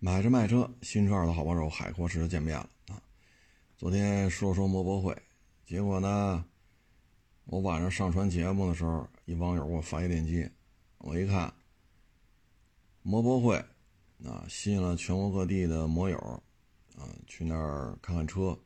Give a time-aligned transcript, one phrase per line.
[0.00, 3.02] 买车卖车，新车二的好帮手，海阔试车见面了啊！
[3.76, 5.16] 昨天说说摩博会，
[5.66, 6.44] 结果呢，
[7.46, 10.52] 我晚上上传节目的时候，一网友给我发一链接，
[10.98, 11.52] 我一看，
[13.02, 13.56] 摩博会
[14.24, 16.16] 啊，吸引了全国各地的摩友
[16.96, 18.56] 啊，去那儿看看车，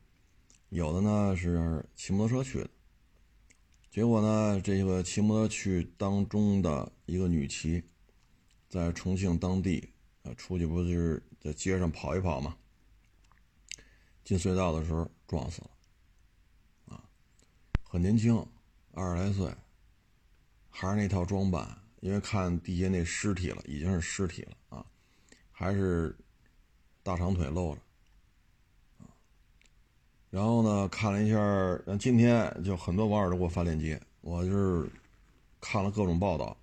[0.69, 2.69] 有的呢是骑摩托车去的，
[3.89, 7.83] 结果呢，这个骑摩托去当中的一个女骑，
[8.69, 9.92] 在重庆当地。
[10.23, 12.57] 啊，出去不就是在街上跑一跑吗？
[14.23, 15.69] 进隧道的时候撞死了，
[16.95, 17.03] 啊，
[17.83, 18.33] 很年轻，
[18.93, 19.53] 二十来岁，
[20.69, 24.85] 还是那套装扮，因为看地下那尸体了，已经是尸体了啊，
[25.51, 26.17] 还是
[27.03, 27.81] 大长腿露着，
[30.29, 34.89] 然后呢，看了一下，今天就很多网友都给我发链接，我就是
[35.59, 36.57] 看了各种报道。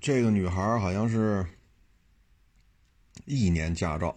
[0.00, 1.44] 这个女孩好像是
[3.24, 4.08] 一年驾照，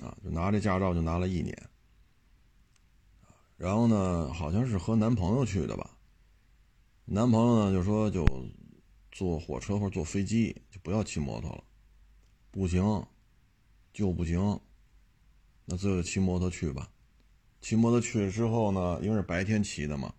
[0.00, 1.70] 啊，就拿这驾照就拿了一年，
[3.56, 5.96] 然后呢，好像是和男朋友去的吧，
[7.06, 8.26] 男朋友呢就说就
[9.10, 11.64] 坐火车或者坐飞机，就不要骑摩托了，
[12.50, 13.04] 不行，
[13.92, 14.60] 就不行，
[15.64, 16.90] 那最后骑摩托去吧，
[17.60, 20.14] 骑摩托去了之后呢，因为是白天骑的嘛。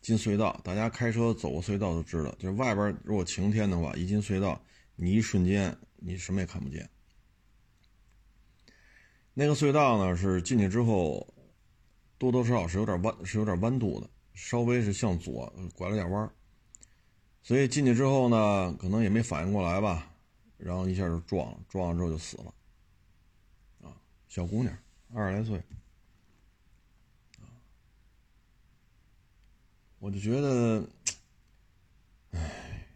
[0.00, 4.60] 进隧道，大家开车走过隧道都知道，就是外边如果晴天的话，一进隧道，
[4.96, 6.88] 你一瞬间你什么也看不见。
[9.34, 11.26] 那个隧道呢，是进去之后
[12.16, 16.28] 多多少少是有点弯，是有点弯度的，稍微是向左拐了点弯，
[17.42, 20.10] 所以进去之后呢，可能也没反应过来吧，
[20.56, 22.54] 然后一下就撞了，撞了之后就死了。
[23.82, 23.94] 啊，
[24.28, 24.76] 小姑娘，
[25.14, 25.62] 二十来岁。
[30.00, 30.88] 我就觉得，
[32.30, 32.86] 唉，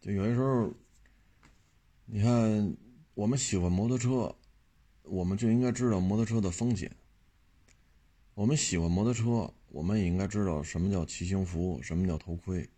[0.00, 0.72] 就有些时候，
[2.04, 2.76] 你看，
[3.14, 4.34] 我们喜欢摩托车，
[5.04, 6.90] 我们就应该知道摩托车的风险。
[8.34, 12.68] 我们喜欢摩托车，我们也应该知道什么叫骑行服，什么叫头盔。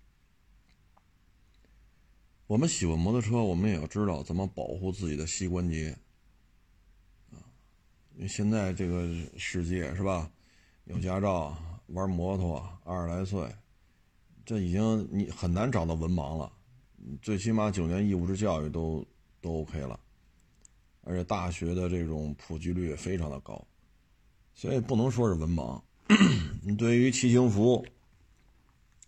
[2.46, 5.96] 我们喜欢摩托车，我们也要知道怎么保护自己的膝关节。
[7.32, 7.40] 啊，
[8.16, 9.08] 因为现在这个
[9.38, 10.30] 世界是吧，
[10.84, 11.56] 有驾照。
[11.88, 13.54] 玩摩托，二十来岁，
[14.44, 16.50] 这已经你很难找到文盲了。
[17.20, 19.06] 最起码九年义务制教育都
[19.40, 20.00] 都 OK 了，
[21.02, 23.66] 而且大学的这种普及率也非常的高，
[24.54, 25.80] 所以不能说是文盲。
[26.62, 27.84] 你对于骑行服、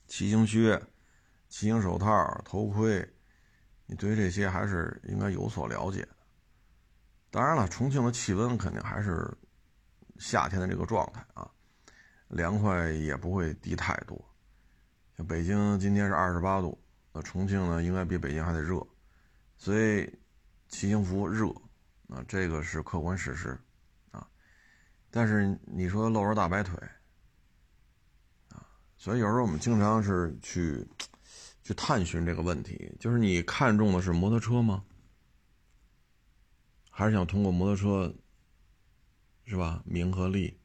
[0.07, 0.79] 骑行靴、
[1.49, 3.09] 骑行手套、头盔，
[3.87, 6.09] 你对于这些还是应该有所了解的。
[7.31, 9.31] 当然了，重庆的气温肯定还是
[10.19, 11.51] 夏天的这个状态啊。
[12.29, 14.23] 凉快也不会低太多，
[15.17, 16.77] 像北京今天是二十八度，
[17.13, 18.85] 那重庆呢应该比北京还得热，
[19.57, 20.13] 所以
[20.69, 21.49] 骑行服热，
[22.09, 23.57] 啊，这个是客观事实，
[24.11, 24.29] 啊，
[25.11, 26.77] 但是你说露着大白腿，
[28.49, 28.67] 啊，
[28.97, 30.87] 所以有时候我们经常是去
[31.63, 34.85] 去探寻这个问题，就是你看中的是摩托车吗？
[36.91, 38.15] 还是想通过摩托车，
[39.45, 39.83] 是吧？
[39.85, 40.59] 名和利。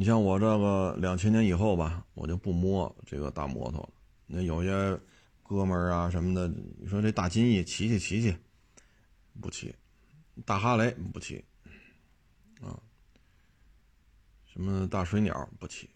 [0.00, 3.90] 你像我这个两千年以后吧，我就不摸这个大摩托了。
[4.28, 4.96] 那有些
[5.42, 6.46] 哥们儿啊什么的，
[6.78, 8.36] 你说这大金翼骑骑骑骑，
[9.40, 9.74] 不骑；
[10.46, 11.44] 大哈雷不骑，
[12.60, 12.78] 啊，
[14.46, 15.90] 什么大水鸟不骑，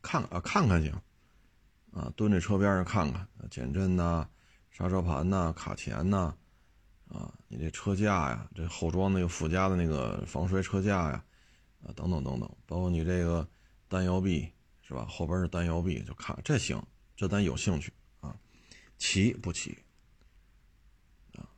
[0.00, 0.92] 看啊看看行，
[1.90, 4.24] 啊蹲在车边上看看，减震呐、
[4.70, 6.32] 刹车盘呐、卡钳呐，
[7.08, 11.24] 啊你这车架呀，这后装那个附加的那个防摔车架呀。
[11.84, 13.46] 啊，等等等等，包括你这个
[13.88, 14.48] 单摇臂
[14.82, 15.04] 是吧？
[15.08, 16.80] 后边是单摇臂，就看这行，
[17.16, 18.36] 这咱有兴趣啊。
[18.98, 19.76] 骑不骑？
[21.34, 21.48] 啊，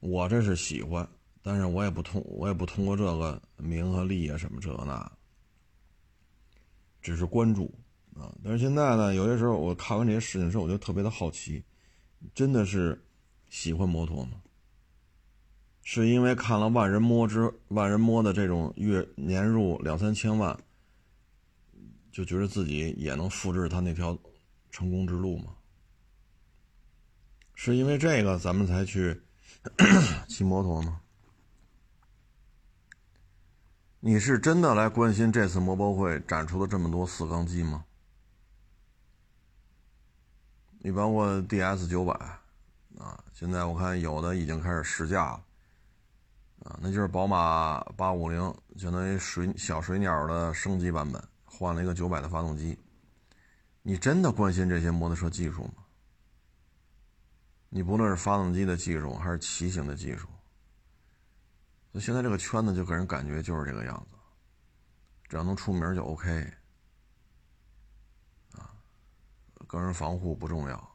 [0.00, 1.08] 我这是喜欢，
[1.42, 5.10] 但是我也不通，我也不通过这个名和利啊什么这个那，
[7.02, 7.72] 只是关注
[8.14, 8.32] 啊。
[8.44, 11.64] 但是现在呢，有些时候我看完这些事情之后，我就特别的好奇，
[12.34, 13.04] 真的是
[13.48, 14.40] 喜欢摩托吗？
[15.88, 20.58] 是因为看了万人摸之万人摸的这种月年入两三千万，
[22.10, 24.18] 就觉得自己也能复制他那条
[24.68, 25.54] 成功之路吗？
[27.54, 29.22] 是因为这个咱们才去
[30.28, 31.00] 骑摩托吗？
[34.00, 37.84] 你是真的来关心这次摩博会展出的这么多四缸机吗？
[40.80, 42.12] 你包括 DS 九百
[42.98, 45.45] 啊，现在我看有的已经开始试驾了。
[46.66, 48.40] 啊，那就是宝马八五零，
[48.76, 52.76] 相当于水小水鸟的升级版本，换了一个九百的发动机。
[53.82, 55.84] 你真的关心这些摩托车技术吗？
[57.68, 60.26] 你不论是发动机的技术还是骑行的技术，
[61.92, 64.16] 所以现在这个圈子就给人感觉就是这个样子，
[65.28, 66.52] 只要能出名就 OK。
[68.54, 68.74] 啊，
[69.68, 70.92] 个人防护不重要。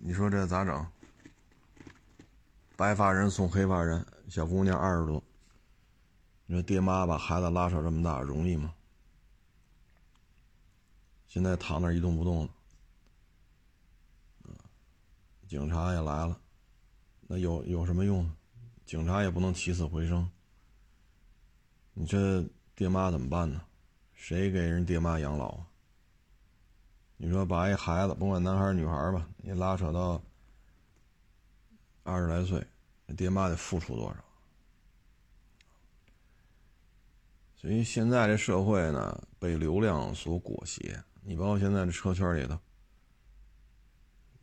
[0.00, 0.84] 你说这咋整？
[2.78, 5.20] 白发人送黑发人，小姑娘二十多，
[6.46, 8.72] 你说爹妈把孩子拉扯这么大容易吗？
[11.26, 12.48] 现在躺那一动不动
[14.44, 14.52] 的，
[15.48, 16.40] 警察也来了，
[17.26, 18.30] 那有有什么用？
[18.86, 20.30] 警察也不能起死回生。
[21.94, 22.46] 你这
[22.76, 23.60] 爹妈怎么办呢？
[24.14, 25.66] 谁给人爹妈养老啊？
[27.16, 30.22] 你说把一孩子，甭管男孩女孩吧，你拉扯到。
[32.08, 32.66] 二十来岁，
[33.16, 34.24] 爹妈得付出多少？
[37.54, 41.04] 所以现在这社会呢，被流量所裹挟。
[41.22, 42.58] 你包括现在这车圈里头，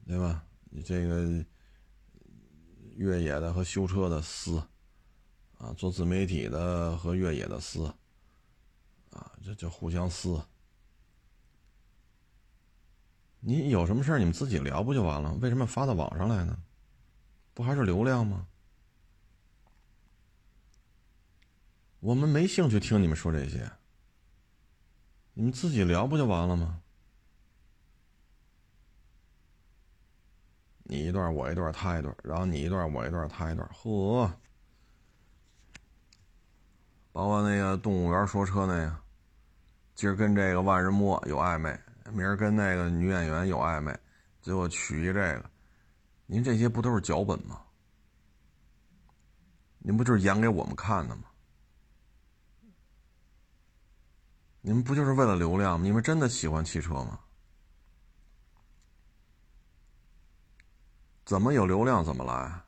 [0.06, 0.46] 对吧？
[0.70, 1.44] 你这个
[2.96, 4.62] 越野的和修车的撕，
[5.58, 7.86] 啊，做自媒体的和越野的撕，
[9.10, 10.40] 啊，这这互相撕。
[13.40, 15.34] 你有什么事儿，你们自己聊不就完了？
[15.36, 16.62] 为什么发到网上来呢？
[17.56, 18.46] 不还是流量吗？
[22.02, 23.72] 我们没兴趣听你们说这些，
[25.34, 26.82] 你们自己聊不就完了吗？
[30.84, 34.30] 你一段我一段他一段，然后你一段我一段他一段，嚯！
[37.12, 38.98] 包括那个动物园说车那个，
[39.96, 41.76] 今儿跟这个万人摸有暧昧，
[42.12, 43.98] 明儿跟那个女演员有暧昧，
[44.42, 45.50] 最后娶一这个。
[46.26, 47.62] 您这些不都是脚本吗？
[49.80, 51.24] 您不就是演给我们看的吗？
[54.62, 55.86] 你们不就是为了流量吗？
[55.86, 57.20] 你们真的喜欢汽车吗？
[61.24, 62.64] 怎么有流量怎么来，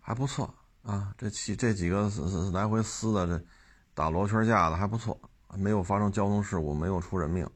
[0.00, 1.12] 还不错啊！
[1.18, 2.08] 这汽这几个
[2.52, 3.44] 来回撕的这
[3.94, 5.20] 打螺圈架的还不错，
[5.56, 7.48] 没有发生交通事故，没有出人命，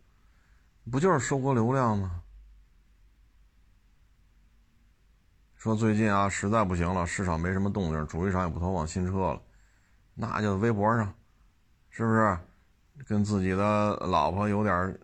[0.90, 2.22] 不就是收割流量吗？
[5.58, 9.42] 说最近啊，实在不行了，市场没什么动静，主机厂也不投放新车了，
[10.14, 11.12] 那就微博上，
[11.90, 12.38] 是不是？
[13.04, 14.96] 跟自己的老婆有点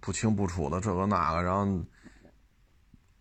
[0.00, 1.66] 不清不楚的这个那个，然后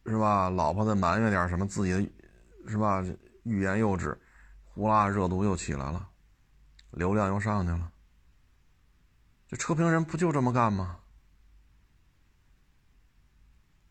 [0.05, 0.51] 是吧？
[0.51, 3.03] 老婆再埋怨点什么，自己的是吧？
[3.41, 4.15] 欲言又止，
[4.75, 6.07] 呼啦，热度又起来了，
[6.91, 7.91] 流量又上去了。
[9.47, 10.98] 这车评人不就这么干吗？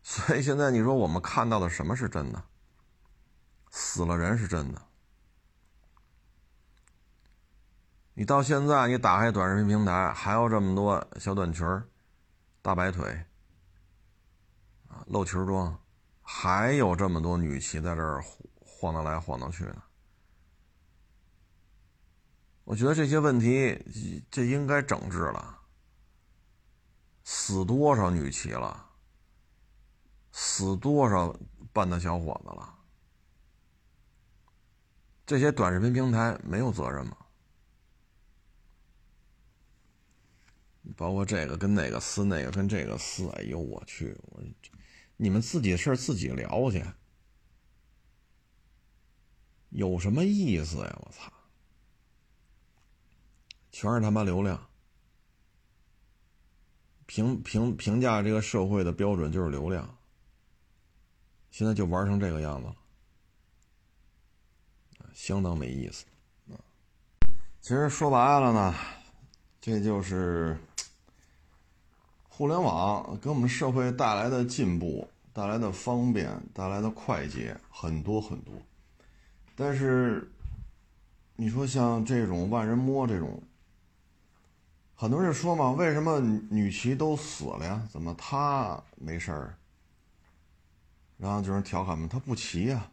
[0.09, 2.43] 所以现在你说我们看到的什么是真的？
[3.69, 4.81] 死了人是真的。
[8.15, 11.63] 你到现在你打开短视频平台，还有这么多小短裙
[12.59, 13.23] 大白腿，
[14.87, 15.79] 啊，露裙装，
[16.23, 18.19] 还有这么多女骑在这儿
[18.65, 19.75] 晃荡来晃荡去的。
[22.63, 25.59] 我觉得这些问题这应该整治了。
[27.23, 28.87] 死多少女骑了？
[30.41, 31.37] 死多少
[31.73, 32.73] 半大小伙子了？
[35.25, 37.17] 这些短视频平台没有责任吗？
[40.95, 44.17] 包括这个跟那个撕，那个跟这个撕，哎呦我去！
[44.29, 44.41] 我
[45.17, 46.85] 你们自己的事自己聊去，
[49.71, 50.99] 有什么意思呀？
[51.05, 51.29] 我操！
[53.71, 54.69] 全是他妈流量，
[57.05, 59.98] 评评评价这个社会的标准就是流量。
[61.51, 62.75] 现在就玩成这个样子了，
[65.13, 66.05] 相当没意思。
[67.61, 68.73] 其实说白了呢，
[69.59, 70.57] 这就是
[72.27, 78.53] 互联网给我们社会带来的进步、带来的方便、带来的快捷很多很多。
[79.55, 80.31] 但是，
[81.35, 83.43] 你说像这种万人摸这种，
[84.95, 87.85] 很多人说嘛，为什么女骑都死了呀？
[87.91, 89.57] 怎么他没事儿？
[91.19, 92.91] 然后就是调侃嘛，他不骑呀，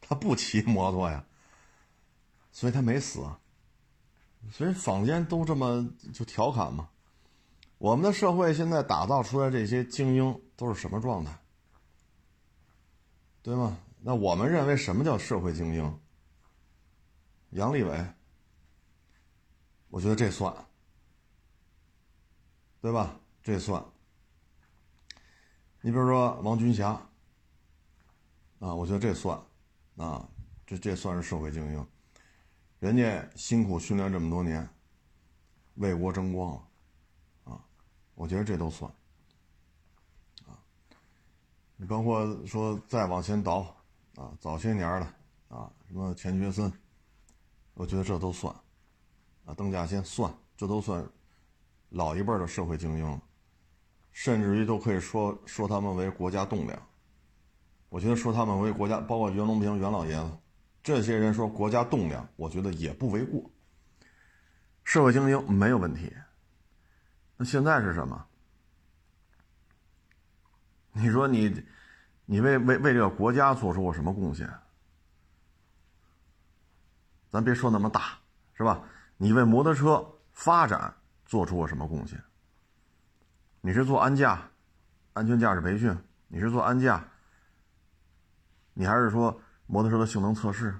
[0.00, 1.26] 他不骑摩托呀，
[2.52, 3.20] 所以他没死。
[4.52, 5.84] 所以坊间都这么
[6.14, 6.88] 就调侃嘛。
[7.78, 11.36] 我们的社会现在打造出来这些精英都是什么状态？
[13.42, 13.76] 对吗？
[14.00, 16.00] 那我们认为什么叫社会精英？
[17.50, 18.06] 杨利伟，
[19.90, 20.54] 我觉得这算，
[22.80, 23.18] 对吧？
[23.42, 23.84] 这算。
[25.84, 26.90] 你比如说王军霞，
[28.60, 29.36] 啊，我觉得这算，
[29.96, 30.28] 啊，
[30.64, 31.86] 这这算是社会精英，
[32.78, 34.68] 人家辛苦训练这么多年，
[35.74, 36.54] 为国争光，
[37.42, 37.60] 啊，
[38.14, 38.88] 我觉得这都算。
[40.46, 40.54] 啊，
[41.76, 43.74] 你包括说再往前倒，
[44.14, 46.72] 啊，早些年的，啊，什么钱学森，
[47.74, 48.54] 我觉得这都算。
[49.46, 51.04] 啊，邓稼先算，这都算
[51.88, 53.20] 老一辈的社会精英了，
[54.12, 56.78] 甚至于都可以说说他们为国家栋梁。
[57.88, 60.30] 我觉得说他们为国家，包括袁隆平袁老爷子，
[60.82, 63.50] 这些人说国家栋梁，我觉得也不为过。
[64.84, 66.12] 社会精英没有问题。
[67.36, 68.26] 那现在是什么？
[70.92, 71.64] 你说你，
[72.26, 74.48] 你为为为这个国家做出过什么贡献？
[77.30, 78.18] 咱别说那么大，
[78.54, 78.82] 是吧？
[79.16, 82.22] 你为摩托车发展做出过什么贡献？
[83.64, 84.50] 你是做安驾、
[85.12, 85.96] 安全驾驶培训？
[86.26, 87.08] 你是做安驾？
[88.74, 90.74] 你还是说摩托车的性能测试？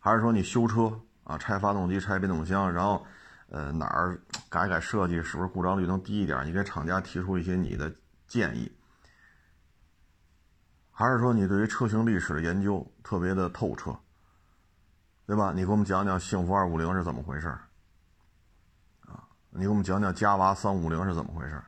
[0.00, 1.38] 还是说你修车啊？
[1.38, 3.06] 拆发动机、拆变速箱，然后
[3.50, 4.20] 呃哪儿
[4.50, 6.44] 改改设计，是不是故障率能低一点？
[6.44, 7.94] 你给厂家提出一些你的
[8.26, 8.76] 建议？
[10.90, 13.96] 还是说你对于车型历史的研究特别的透彻？
[15.24, 15.52] 对吧？
[15.54, 17.56] 你给我们讲讲幸福二五零是怎么回事？
[19.50, 21.62] 你给我们讲讲嘉娃三五零是怎么回事？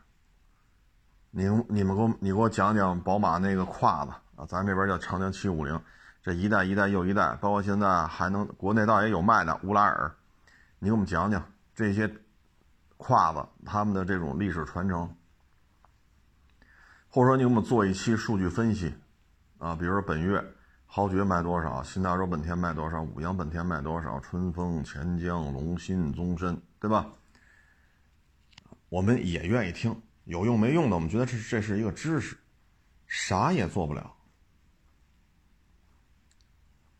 [1.30, 5.80] 你你们给我你给我讲讲宝马那个胯子啊，咱这边叫长江七五零，
[6.22, 10.12] 这一代一代又一代，包括现在还能国内倒也有卖的乌拉尔，
[10.80, 11.42] 你给我们讲讲
[11.74, 12.12] 这些
[12.96, 15.14] 胯子他们的这种历史传承，
[17.08, 18.92] 或者说你给我们做一期数据分析
[19.58, 20.44] 啊，比如说本月
[20.86, 27.06] 豪爵卖多少，新大洲本田卖多少，五羊本田卖多少，春风、钱江、龙鑫、宗申，对吧？
[28.88, 32.36] 我们也愿意听，有用没用的，我们觉得这这是一个知识，
[33.06, 34.14] 啥也做不了。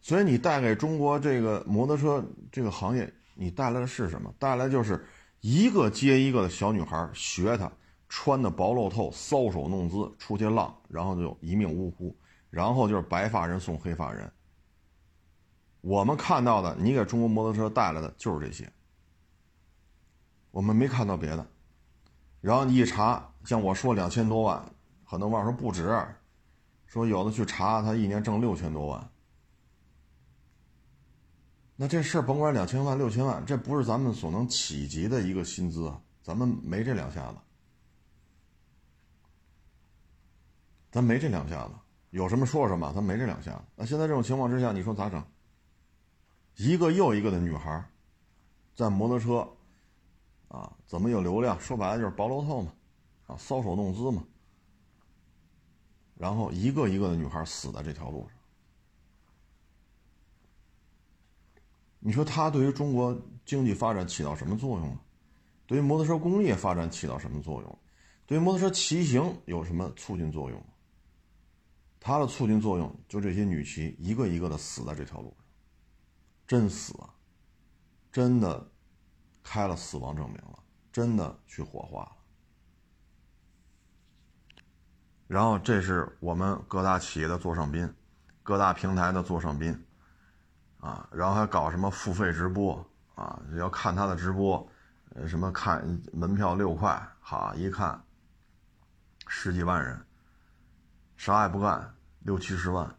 [0.00, 4.34] 所以你带给中国这个摩托车这个行业，你带来的是什么？
[4.38, 5.06] 带来就是
[5.40, 7.70] 一个接一个的小女孩学他，
[8.08, 12.16] 穿的薄露透，搔首弄姿出去浪，然后就一命呜呼，
[12.48, 14.32] 然后就是白发人送黑发人。
[15.82, 18.70] 我们看到的，你给中国摩托车带来的就是这些，
[20.50, 21.46] 我们没看到别的。
[22.40, 24.64] 然后你一查，像我说两千多万，
[25.04, 26.02] 很多网友说不止，
[26.87, 29.11] 说有的去查他一年挣六千多万。
[31.76, 37.38] 那这事儿甭管两千万六千万，这不是咱们所能企及的一个薪资啊，咱们没这两下子，
[40.90, 41.73] 咱没这两下子，
[42.11, 43.62] 有什么说什么，咱没这两下子。
[43.76, 45.23] 那现在这种情况之下，你说咋整？
[46.56, 47.85] 一个又一个的女孩，
[48.75, 49.47] 在摩托车。
[50.50, 51.59] 啊，怎么有流量？
[51.61, 52.73] 说白了就是薄楼透嘛，
[53.28, 54.25] 啊，搔首弄姿嘛。
[56.16, 58.37] 然后一个一个的女孩死在这条路上。
[62.00, 64.99] 你说他对于中国经济发展起到什么作用呢？
[65.66, 67.78] 对于摩托车工业发展起到什么作用？
[68.26, 70.61] 对于摩托车骑行有什么促进作用？
[72.00, 75.47] 它的促进作用就这些女骑一个一个的死在这条路上，
[76.47, 77.14] 真死啊，
[78.11, 78.69] 真的。
[79.42, 80.59] 开了死亡证明了，
[80.92, 82.12] 真的去火化了。
[85.26, 87.92] 然后这是我们各大企业的座上宾，
[88.42, 89.87] 各大平台的座上宾，
[90.80, 93.40] 啊，然后还搞什么付费直播啊？
[93.56, 94.68] 要看他的直播，
[95.14, 98.02] 呃，什么看门票六块，好一看，
[99.28, 100.04] 十几万人，
[101.16, 102.92] 啥也不干，六七十万，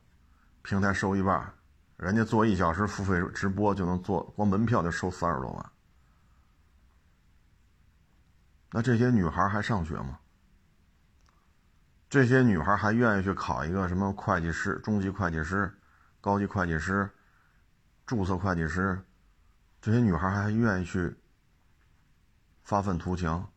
[0.61, 1.53] 平台收一半，
[1.97, 5.71] 人家做一小时付费直播就能做，光门票就收三十多万。
[8.71, 10.17] 那这些女孩还上学吗？
[12.09, 15.77] 这些女孩还愿意去考一个什么会计师、中级会计师、
[16.19, 17.09] 高级会计师、
[18.05, 19.01] 注册会计师？
[19.81, 21.15] 这些女孩还愿意去
[22.63, 23.49] 发愤图强，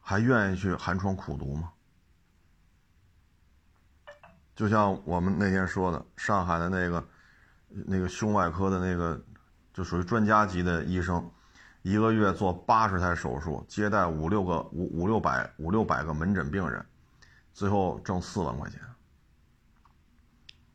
[0.00, 1.72] 还愿意去寒窗苦读吗？
[4.54, 7.06] 就像我们那天说的，上海的那个
[7.68, 9.22] 那个胸外科的那个，
[9.74, 11.30] 就属于专家级的医生。
[11.86, 16.84] 一个月做八十台手术，接待五六个五五六百五六百个门诊病人，
[17.54, 18.80] 最后挣四万块钱。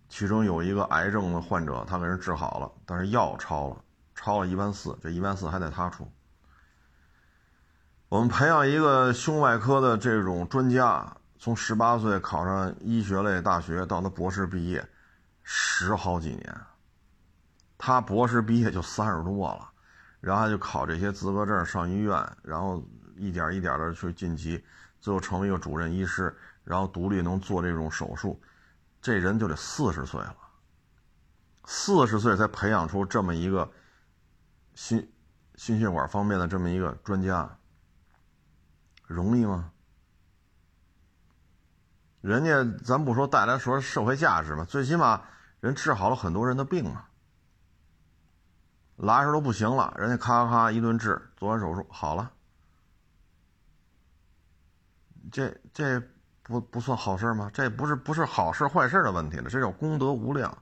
[0.08, 3.84] 其中有一个癌症的患者，他给人治好了，但是药超了，
[4.16, 6.10] 超了一万四，这一万四还得他出。
[8.08, 14.88] 我们培养一个胸外科的这种专家，从十八岁考上医学类大学，到他博士毕业，
[15.44, 16.58] 十好几年。
[17.78, 19.71] 他博士毕业就三十多了。
[20.22, 22.82] 然后就考这些资格证，上医院，然后
[23.18, 24.64] 一点一点的去晋级，
[25.00, 28.40] 最后成为一个主任医师，然后独立能做这种手术，
[29.02, 30.38] 这人就得四十岁了。
[31.66, 33.72] 四十岁才培养出这么一个
[34.74, 35.12] 心
[35.56, 37.58] 心血管方面的这么一个专家，
[39.06, 39.72] 容易吗？
[42.22, 45.24] 人家咱不说带来说社会价值吧，最起码
[45.60, 47.10] 人治好了很多人的病啊。
[49.02, 52.32] 拉着都不行了，人家咔咔咔一顿治，做完手术好了。
[55.32, 56.00] 这这
[56.44, 57.50] 不不算好事吗？
[57.52, 60.56] 这不是不是好事坏事的问题了，这叫功德无量，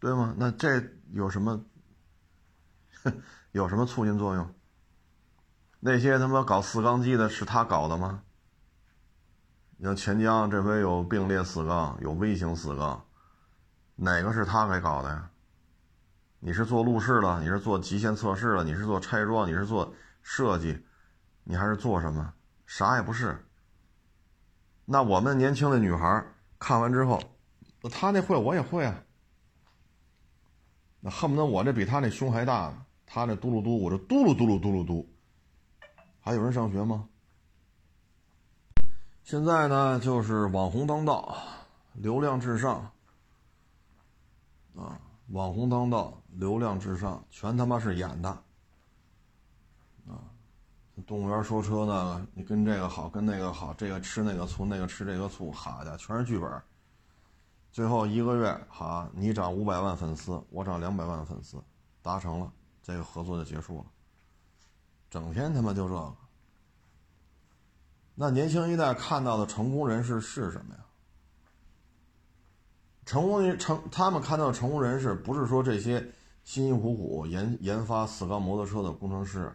[0.00, 0.34] 对吗？
[0.36, 1.64] 那这有什么
[3.52, 4.52] 有什么促进作用？
[5.78, 8.24] 那些他妈搞四缸机的是他搞的吗？
[9.76, 13.06] 你像钱江这回有并列四缸，有微型四缸，
[13.94, 15.30] 哪个是他给搞的呀？
[16.42, 20.84] 你是做路试了，你是做极限测试了，你是做拆装，你是做设计，
[21.44, 22.32] 你还是做什么？
[22.66, 23.46] 啥也不是。
[24.86, 26.24] 那我们年轻的女孩
[26.58, 27.20] 看完之后，
[27.92, 29.02] 他那会我也会啊，
[31.00, 35.08] 那恨不得我这比他那胸还大呢，他那嘟噜嘟，我这嘟噜嘟噜嘟噜嘟，
[36.20, 37.06] 还有人上学吗？
[39.22, 41.36] 现在呢，就是网红当道，
[41.92, 42.90] 流量至上，
[44.74, 48.28] 啊，网红当道，流量至上，全他妈是演的，
[50.06, 50.22] 啊，
[51.06, 56.62] 动物园说车呢，你跟这个好，跟那个好，这个吃那个醋，那个吃这个醋，好的，全是剧本。
[57.72, 61.56] 最后一个月，好，你涨五百万粉丝，我涨两百万粉丝，
[62.02, 63.86] 达成了，这个合作就结束了。
[65.08, 66.16] 整天他妈就这个。
[68.14, 70.80] 那年轻一代看到的成功人士是什么呀？
[73.06, 76.04] 成功人成，他们看到的成功人士不是说这些
[76.42, 79.52] 辛辛苦苦研研发四缸摩托车的工程师，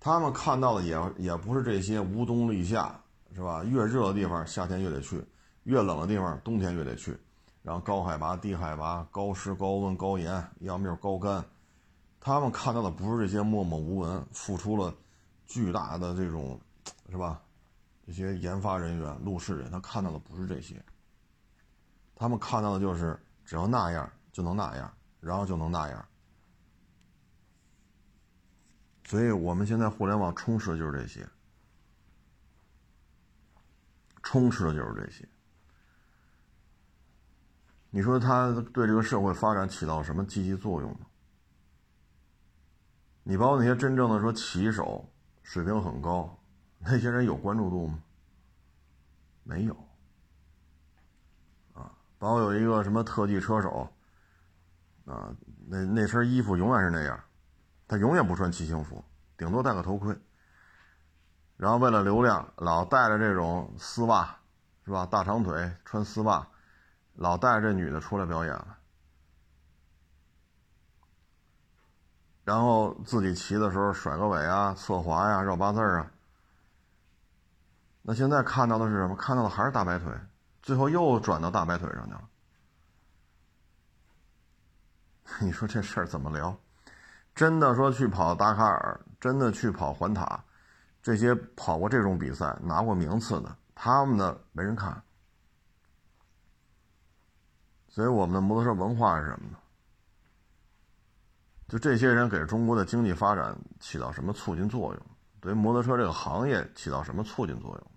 [0.00, 3.00] 他们看到的也也不是这些无冬立夏，
[3.34, 3.62] 是吧？
[3.64, 5.24] 越热的地方夏天越得去，
[5.64, 7.16] 越冷的地方冬天越得去，
[7.62, 11.44] 然后高海拔、低海拔、高湿、高温、高盐，要么就是高干，
[12.20, 14.92] 他们看到的不是这些默默无闻付出了
[15.46, 16.60] 巨大的这种，
[17.10, 17.40] 是吧？
[18.06, 20.82] 这些研发人员、路试人，他看到的不是这些，
[22.14, 24.92] 他们看到的就是只要那样就能那样，
[25.24, 26.06] 然后就能那样。
[29.04, 31.28] 所以我们现在互联网充斥的就是这些，
[34.22, 35.28] 充斥的就是这些。
[37.90, 41.06] 你说他对这个社会发展起到什么积极作用吗？
[43.22, 45.08] 你包括那些真正的说骑手，
[45.42, 46.38] 水平很高。
[46.78, 48.02] 那些人有关注度吗？
[49.44, 49.74] 没有，
[51.72, 53.90] 啊，包括有一个什么特技车手，
[55.06, 55.34] 啊，
[55.68, 57.18] 那那身衣服永远是那样，
[57.86, 59.04] 他永远不穿骑行服，
[59.36, 60.18] 顶多戴个头盔，
[61.56, 64.36] 然后为了流量，老带着这种丝袜，
[64.84, 65.06] 是吧？
[65.06, 66.48] 大长腿穿丝袜，
[67.14, 68.78] 老带着这女的出来表演了，
[72.44, 76.10] 然后自己骑的时候甩个尾啊，侧滑呀，绕八字啊。
[78.02, 79.16] 那现在看到的是什么？
[79.16, 80.12] 看到的还是大白腿，
[80.62, 82.28] 最后又转到大白腿上去了。
[85.40, 86.56] 你说这事儿怎么聊？
[87.34, 90.44] 真的说去跑达喀尔，真的去跑环塔，
[91.02, 95.02] 这些跑过这种比赛拿过名次的，他们的没人看。
[97.88, 99.58] 所以我们的摩托车文化是什么呢？
[101.66, 105.06] 就这些人给中国的经济发展起到什么促进作用？
[105.40, 107.90] 对摩托车这个行业起到什么促进作用？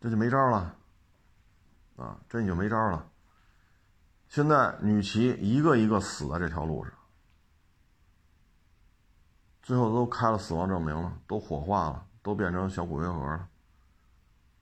[0.00, 0.76] 这就没招了，
[1.96, 3.08] 啊，这你就没招了。
[4.32, 6.94] 现在女骑一个一个死在这条路上，
[9.62, 13.46] 最后都开了死亡证明了，都火化了，都变成小骨灰盒了。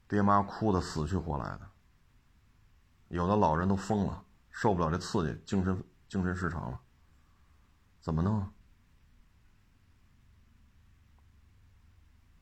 [0.09, 1.61] 爹妈哭的死去活来的，
[3.11, 6.81] 有的老人都疯了，受不了这刺激，精神精神失常了，
[8.01, 8.45] 怎么弄？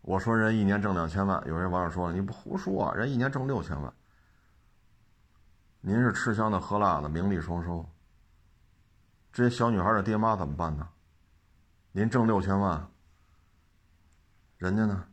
[0.00, 3.92] 我说人一年挣两千万，有人网友说了你不胡说，人一年挣六千万。
[5.80, 7.88] 您是吃香的喝辣的，名利双收。
[9.32, 10.88] 这些小女孩的爹妈怎么办呢？
[11.92, 12.90] 您挣六千万，
[14.56, 15.04] 人家呢？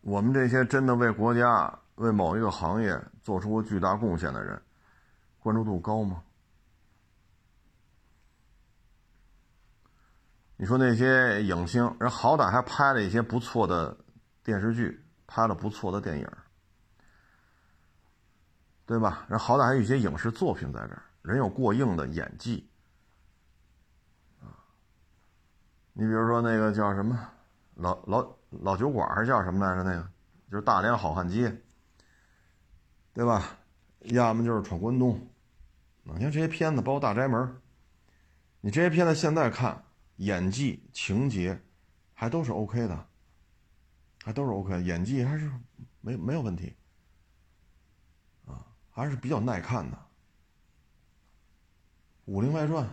[0.00, 4.60] 我们这些真的为国家、为某一个行业做出过巨大贡献的人，
[5.38, 6.22] 关注度高吗？
[10.56, 13.96] 你说那些影星，人好歹还拍了一些不错的
[14.42, 16.28] 电视剧，拍了不错的电影，
[18.84, 19.24] 对吧？
[19.28, 22.68] 人好歹还有一些影视作品在这儿，人有过硬的演技
[24.40, 24.50] 啊。
[25.92, 27.18] 你比如说那个叫什么
[27.74, 29.82] 老老老酒馆，还是叫什么来着？
[29.82, 30.10] 那个
[30.50, 31.62] 就是大连好汉街，
[33.14, 33.58] 对吧？
[34.06, 35.28] 要么就是闯关东，
[36.02, 37.40] 你看这些片子，包括《大宅门》，
[38.60, 39.84] 你这些片子现在看，
[40.16, 41.62] 演技、情节
[42.12, 43.06] 还都是 OK 的，
[44.24, 45.50] 还都是 OK，演技还是
[46.00, 46.76] 没没有问题，
[48.46, 49.96] 啊，还是比较耐看的。
[52.26, 52.88] 《武林外传》，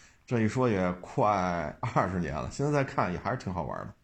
[0.26, 3.94] 这一说也快二十年了，现在再看也还是挺好玩的。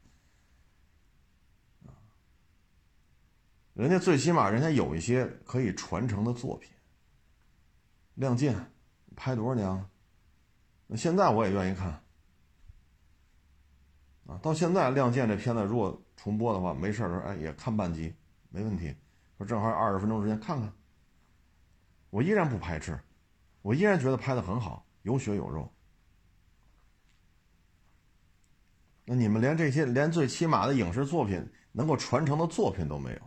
[3.74, 6.70] 人家最起码人家有一些可以传承的作品，
[8.14, 8.56] 《亮剑》
[9.14, 9.88] 拍多少年了？
[10.86, 12.02] 那现在我也愿意看
[14.28, 14.38] 啊！
[14.42, 18.14] 到现在，《亮剑》这片子如果重播的话，没事的时候哎也看半集
[18.50, 18.94] 没问题。
[19.38, 20.70] 说正好二十分钟时间看看，
[22.10, 22.98] 我依然不排斥，
[23.62, 25.72] 我依然觉得拍的很好，有血有肉。
[29.04, 33.20] 那你们连这些连最起码的影视作品能够传承的作品都没有。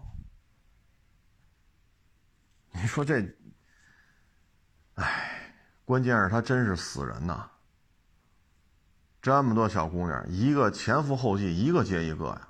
[2.74, 3.26] 你说这，
[4.96, 7.50] 哎，关键是他真是死人呐！
[9.22, 12.48] 这么多小姑娘，一个前赴后继，一个接一个呀，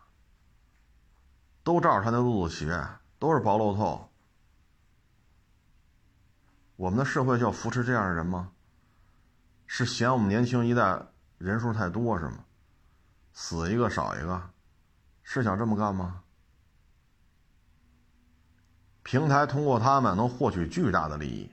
[1.64, 2.88] 都照着他那路子学，
[3.20, 4.10] 都是薄露透。
[6.78, 8.52] 我们的社会就要扶持这样的人吗？
[9.68, 10.98] 是嫌我们年轻一代
[11.38, 12.46] 人数太多是吗？
[13.34, 14.42] 死一个少一个，
[15.24, 16.24] 是想这么干吗？
[19.04, 21.52] 平台通过他们能获取巨大的利益，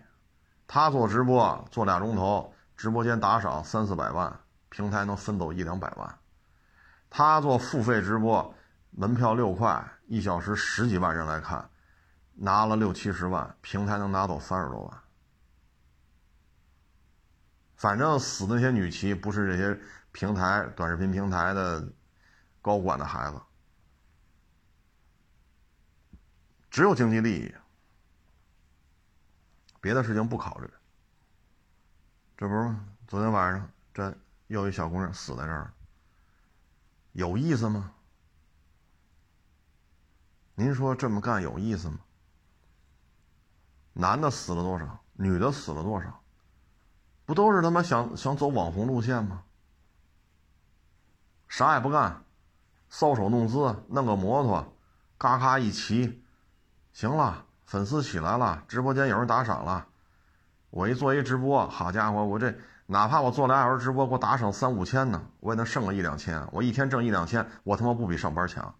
[0.68, 6.08] 他做直播做俩钟头，直播间打赏三四百万，平台能分走一两百万；
[7.08, 8.54] 他做付费直播，
[8.90, 11.70] 门票六块，一小时十几万人来看，
[12.34, 15.00] 拿了六七十万，平台能拿走三十多万。
[17.76, 21.92] 反正死那些女骑不是这些平台短视频平台的
[22.60, 23.40] 高管的孩子。
[26.70, 27.54] 只有经济利益，
[29.80, 30.68] 别的事情不考虑。
[32.36, 32.84] 这不是吗？
[33.06, 34.14] 昨天晚上这
[34.48, 35.72] 又一小姑娘死在这儿，
[37.12, 37.92] 有意思吗？
[40.54, 41.98] 您说这么干有意思吗？
[43.92, 45.00] 男的死了多少？
[45.12, 46.22] 女的死了多少？
[47.26, 49.44] 不都是他妈想想走网红路线吗？
[51.46, 52.24] 啥也不干，
[52.90, 54.74] 搔首弄姿，弄个摩托，
[55.18, 56.24] 嘎嘎一骑。
[56.92, 59.88] 行了，粉丝起来了，直播间有人打赏了。
[60.70, 62.58] 我一做一直播，好家伙，我这
[62.90, 66.42] 哪怕我做俩小时直播，给我打赏三五千呢，我也能剩个一两千。
[66.50, 68.74] 我一天挣一两千，我他妈不比上班强。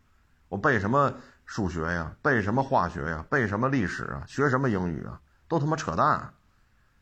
[0.48, 1.12] 我背什么
[1.44, 2.10] 数学呀？
[2.22, 3.22] 背什么化学呀？
[3.28, 4.24] 背什么历史啊？
[4.26, 5.20] 学什么英语啊？
[5.46, 6.32] 都他妈扯淡。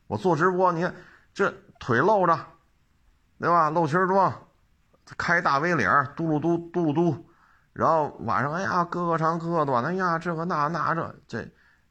[0.09, 0.93] 我做直播，你看
[1.33, 2.37] 这腿露着，
[3.39, 3.71] 对吧？
[3.71, 4.35] 露脐装，
[5.17, 7.25] 开大 V 领，嘟噜嘟嘟噜嘟。
[7.73, 11.49] 然后晚上，哎呀，哥哥长，哥哥短，哎呀，这个那那这这，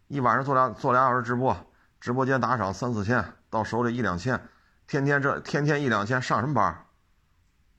[0.10, 1.56] 一晚上做俩做俩小时直播，
[2.01, 4.41] 直播间打赏三四千，到手里一两千，
[4.88, 6.86] 天天这天天一两千，上什么班？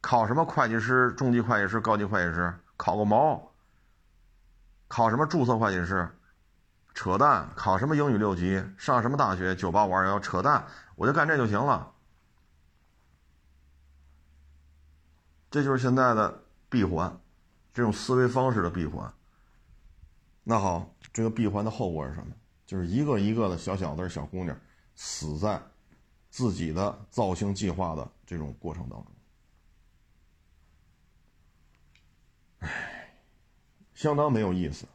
[0.01, 2.55] 考什么会计师、中级会计师、高级会计师？
[2.77, 3.53] 考个毛？
[4.89, 6.09] 考什么注册会计师？
[6.95, 7.49] 扯淡！
[7.55, 8.65] 考什么英语六级？
[8.79, 9.55] 上什么大学？
[9.55, 10.19] 九八五二幺？
[10.19, 10.67] 扯淡！
[10.95, 11.93] 我就干这就行了。
[15.51, 17.19] 这就是现在的闭环。
[17.73, 19.13] 这种思维方式的闭环，
[20.43, 22.33] 那好，这个闭环的后果是什么？
[22.65, 24.59] 就是一个一个的小小子、小姑娘
[24.95, 25.61] 死在
[26.37, 29.07] 自己的造星计划的这种过程当中，
[32.59, 33.19] 唉，
[33.95, 34.87] 相当没有意思。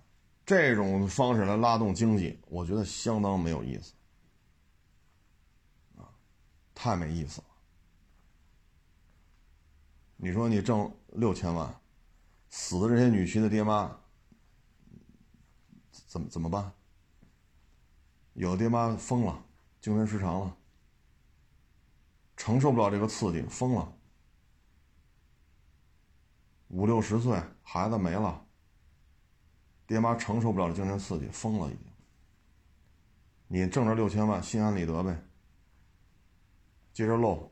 [0.45, 3.91] 这种方式来拉动经济，我觉得相当没有意思，
[5.97, 6.05] 啊，
[6.75, 7.47] 太没意思了。
[10.17, 11.75] 你说你挣六千万？
[12.49, 13.97] 死的这些女婿的爹妈，
[16.05, 16.71] 怎么怎么办？
[18.33, 19.43] 有的爹妈疯了，
[19.81, 20.55] 精神失常了，
[22.41, 23.93] 承受不了这个刺激，疯了。
[26.69, 28.43] 五六十岁，孩子没了，
[29.85, 31.85] 爹妈承受不了这精神刺激，疯了已经。
[33.47, 35.23] 你挣着六千万，心安理得呗，
[36.91, 37.51] 接着漏。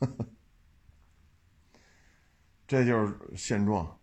[2.66, 4.00] 这就是现状。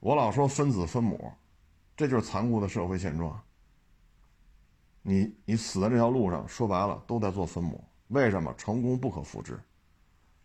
[0.00, 1.32] 我老说分子分母，
[1.96, 3.40] 这就是残酷的社会现状。
[5.02, 7.84] 你你死在这条路上，说白了都在做分母。
[8.08, 9.60] 为什么成功不可复制？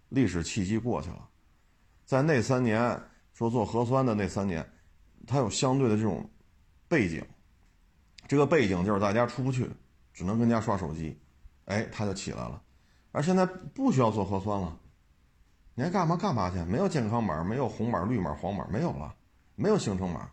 [0.10, 1.30] 历史契机过去了，
[2.06, 3.02] 在那三年
[3.34, 4.68] 说做核酸的那三年，
[5.26, 6.30] 它有相对的这种
[6.88, 7.26] 背景。
[8.28, 9.70] 这个背景就是大家出不去，
[10.14, 11.20] 只能跟家刷手机，
[11.66, 12.62] 哎，它就起来了。
[13.12, 14.80] 而现在不需要做核酸了。
[15.76, 16.58] 你爱干嘛干嘛去？
[16.64, 19.14] 没有健康码，没有红码、绿码、黄码，没有了，
[19.56, 20.32] 没有行程码，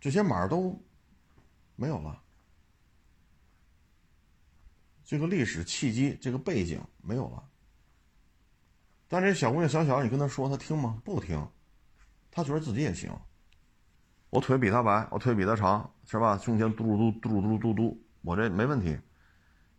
[0.00, 0.78] 这些码都
[1.80, 2.22] 没有了。
[5.02, 7.42] 这个历史契机，这个背景没有了。
[9.08, 11.00] 但这小姑娘小小，你跟她说，她听吗？
[11.06, 11.48] 不听，
[12.30, 13.10] 她觉得自己也行。
[14.28, 16.36] 我腿比她白，我腿比她长，是吧？
[16.36, 19.00] 胸前嘟噜嘟嘟噜嘟嘟嘟嘟，我这没问题。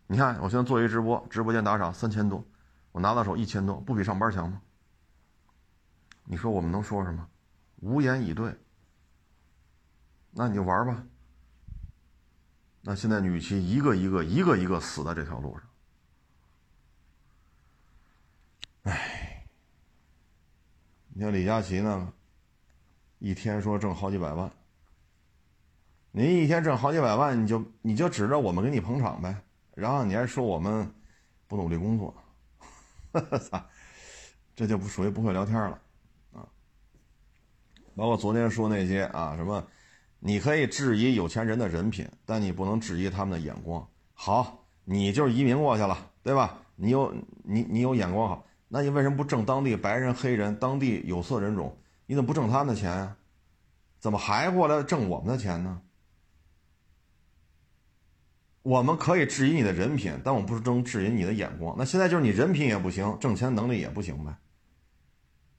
[0.08, 2.44] 你看，我现在做一直播，直播间打赏三千多，
[2.90, 4.60] 我拿到手一千多，不比上班强吗？
[6.24, 7.28] 你说我们能说什么？
[7.76, 8.58] 无言以对。
[10.32, 11.06] 那你就玩吧。
[12.84, 15.62] 那现在女骑一个一个一个一个死在这条路上，
[18.82, 19.46] 哎，
[21.10, 22.12] 你像李佳琦呢，
[23.20, 24.50] 一天说挣好几百万，
[26.10, 29.40] 您一天挣好几百万，你就你就指着我们给你捧场呗，
[29.76, 30.92] 然后你还说我们
[31.46, 32.12] 不努力工作，
[33.12, 33.20] 哈
[33.52, 33.70] 哈，
[34.56, 35.80] 这就不属于不会聊天了
[36.32, 36.48] 啊。
[37.94, 39.64] 包括昨天说那些啊什么。
[40.24, 43.84] 你可以质疑有钱人的人品，但你不能质疑他们的眼光。
[44.14, 46.58] 好，你就是移民过去了，对吧？
[46.76, 51.76] 你有你你有眼光好，那你为什么不挣当地白人、黑人、当地有色人种？
[52.06, 53.16] 你怎么不挣他们的钱呀？
[53.98, 55.82] 怎么还过来挣我们的钱呢？
[58.62, 61.74] 我们可以质疑你的人品，但我不是能质疑你的眼光。
[61.76, 64.32] 那现在就是你人品也不行，挣钱能力也不行呗？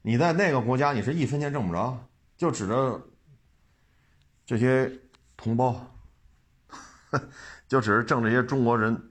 [0.02, 3.10] 你在那个国家，你是一分钱挣不着，就指着。
[4.54, 5.00] 这些
[5.36, 5.76] 同胞，
[7.68, 9.10] 就只是挣这些中国人，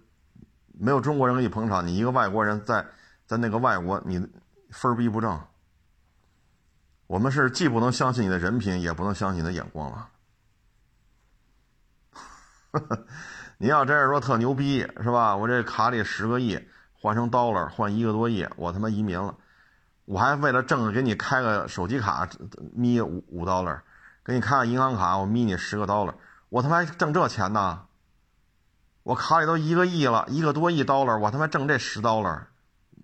[0.72, 2.86] 没有中国人给你捧场，你一个外国人在
[3.26, 4.20] 在那个外国，你
[4.70, 5.40] 分儿逼不挣。
[7.08, 10.08] 我们是既不能相信你的人品，也不能相信你的眼光了。
[13.58, 15.34] 你要真是说特牛逼，是吧？
[15.34, 16.56] 我这卡里十个亿
[16.92, 19.36] 换成 dollar 换一个多亿，我他妈移民了，
[20.04, 22.28] 我还为了挣给你开个手机卡，
[22.72, 23.80] 眯五五 dollar。
[24.24, 26.14] 给你看看银行卡，我眯你十个刀了，
[26.48, 27.86] 我他妈挣这钱呢？
[29.02, 32.48] 我卡里都一个亿了，一个多亿刀了，我他妈挣这十刀了，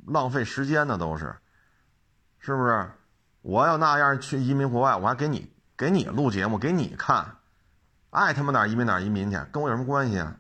[0.06, 1.36] 浪费时间呢都是，
[2.38, 2.90] 是不是？
[3.42, 7.36] 我要那样去移民国外，我还给你给你录节目给你看，
[8.10, 10.36] 爱他妈哪移民哪移民去，跟我有什么关系啊？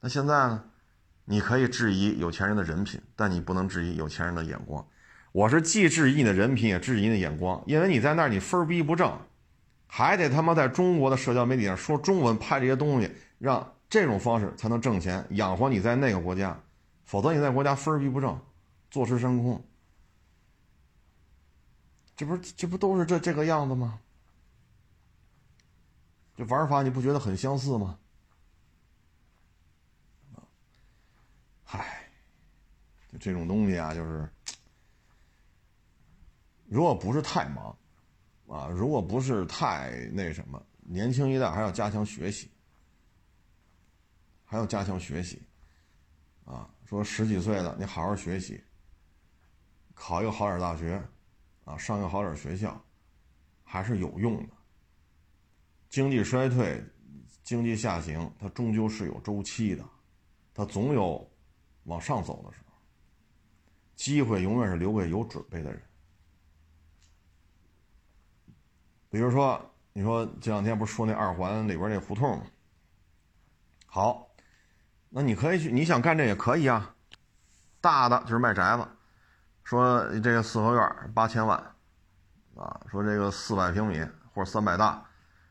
[0.00, 0.64] 那现在呢？
[1.24, 4.84] 你可以质疑有钱人的人品，但你不能质疑有钱人的眼光。
[5.30, 9.16] 我是既质疑你的人品，也质疑你的眼光，因为你在那儿你分逼不正。
[9.94, 16.58] 还得他妈在中国的社交媒体上说中文，拍这些东西，让这种方式才能挣钱养活你在那个国家，
[17.04, 18.40] 否则你在国家分儿逼不正，
[18.90, 19.62] 坐吃山空。
[22.16, 24.00] 这不是这不都是这这个样子吗？
[26.38, 27.98] 这玩法你不觉得很相似吗？
[31.64, 32.08] 嗨，
[33.12, 34.26] 就这种东西啊，就是
[36.64, 37.76] 如果不是太忙。
[38.52, 42.50] 啊，如果不是太那什么，年轻一代还要加强学习，
[44.44, 45.40] 还要加强学习，
[46.44, 48.62] 啊，说十几岁的你好好学习，
[49.94, 51.02] 考一个好点大学，
[51.64, 52.78] 啊，上一个好点学校，
[53.64, 54.52] 还是有用的。
[55.88, 56.84] 经济衰退、
[57.42, 59.82] 经济下行，它终究是有周期的，
[60.52, 61.26] 它总有
[61.84, 62.72] 往上走的时候。
[63.96, 65.80] 机会永远是留给有准备的人。
[69.12, 69.60] 比如说，
[69.92, 72.46] 你说这两天不是说那二环里边那胡同吗？
[73.84, 74.26] 好，
[75.10, 76.94] 那你可以去，你想干这也可以啊。
[77.82, 78.88] 大的就是卖宅子，
[79.64, 81.58] 说这个四合院八千万，
[82.56, 85.04] 啊，说这个四百平米或者三百大，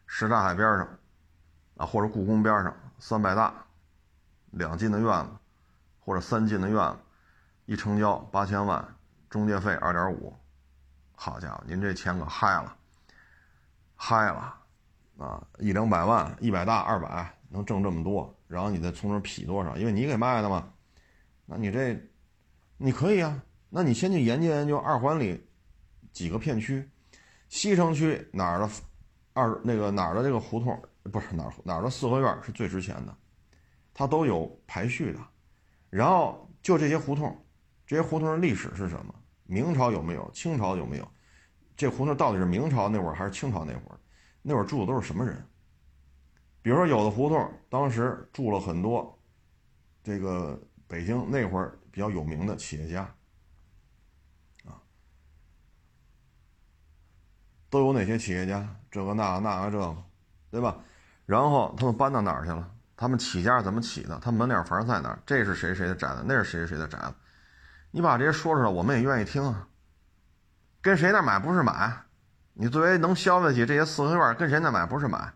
[0.07, 0.97] 什刹海边上，
[1.77, 3.53] 啊，或者故宫边上三百大，
[4.49, 5.29] 两进的院子，
[5.99, 6.97] 或者三进的院子，
[7.67, 8.83] 一成交八千万，
[9.29, 10.35] 中介费二点五，
[11.15, 12.75] 好家伙，您这钱可嗨了。
[14.03, 14.55] 嗨了，
[15.19, 19.77] 啊，一两百万，一百大二百能挣这么多，然后你再从这劈多少？
[19.77, 20.73] 因为你给卖的嘛，
[21.45, 21.95] 那你这，
[22.77, 23.43] 你可以啊。
[23.69, 25.47] 那你先去研究研究二环里
[26.11, 26.89] 几个片区，
[27.47, 28.67] 西城区哪儿的
[29.33, 33.15] 二那个哪儿的这个胡同不是哪儿哪儿的四合院是最值钱的，
[33.93, 35.19] 它都有排序的。
[35.91, 37.39] 然后就这些胡同，
[37.85, 39.13] 这些胡同的历史是什么？
[39.45, 40.27] 明朝有没有？
[40.33, 41.07] 清朝有没有？
[41.81, 43.97] 这胡同到底是明朝那会儿还是清朝那会儿？
[44.43, 45.43] 那会儿住的都是什么人？
[46.61, 49.19] 比如说，有的胡同当时住了很多
[50.03, 53.01] 这个北京那会儿比较有名的企业家，
[54.63, 54.77] 啊，
[57.71, 58.63] 都有哪些企业家？
[58.91, 59.97] 这个那个那个这个，
[60.51, 60.77] 对吧？
[61.25, 62.71] 然后他们搬到哪儿去了？
[62.95, 64.19] 他们起家怎么起的？
[64.19, 65.19] 他们门脸房在哪儿？
[65.25, 66.23] 这是谁谁的宅子？
[66.27, 67.15] 那是谁谁的宅子？
[67.89, 69.67] 你把这些说出来，我们也愿意听啊。
[70.81, 71.93] 跟谁那买不是买，
[72.53, 75.33] 你作为能消费起这些四合院，跟谁那买不是买，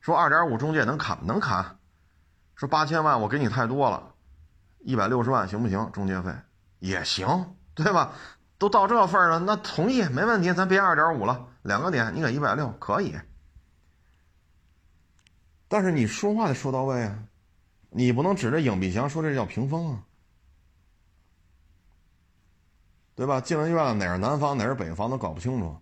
[0.00, 1.78] 说二点五中介能砍能砍，
[2.54, 4.14] 说八千万我给你太多了，
[4.78, 5.90] 一百六十万行不行？
[5.92, 6.32] 中介费
[6.78, 8.12] 也行，对吧？
[8.58, 13.16] 都到这份儿了，那同意没问题，咱别二点五了，两个点你给一百六可以。
[15.68, 17.18] 但是你说话得说到位啊，
[17.90, 20.02] 你不能指着影壁墙说这叫屏风啊，
[23.18, 23.40] 对吧？
[23.40, 25.76] 进了院哪是南方哪是北方都搞不清楚。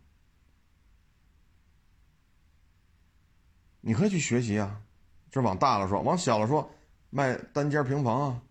[3.82, 4.80] 你可以去学习啊，
[5.30, 6.66] 这往大了说，往小了说，
[7.10, 8.42] 卖单间平房啊。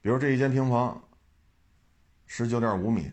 [0.00, 1.02] 比如这一间平房，
[2.26, 3.10] 十九点五米，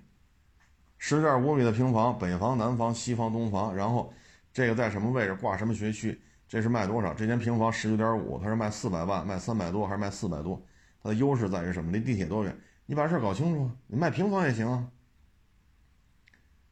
[0.99, 4.13] 十九点五米的平房，北房、南房、西房、东房，然后
[4.53, 6.21] 这个在什么位置，挂什么学区。
[6.47, 7.11] 这是卖多少？
[7.11, 10.63] 这间平房十九点五，它是卖四百万，卖三百多还是卖四百多？
[11.01, 11.91] 它的优势在于什么？
[11.91, 12.55] 离地铁多远？
[12.85, 14.89] 你把事搞清楚，你卖平房也行啊。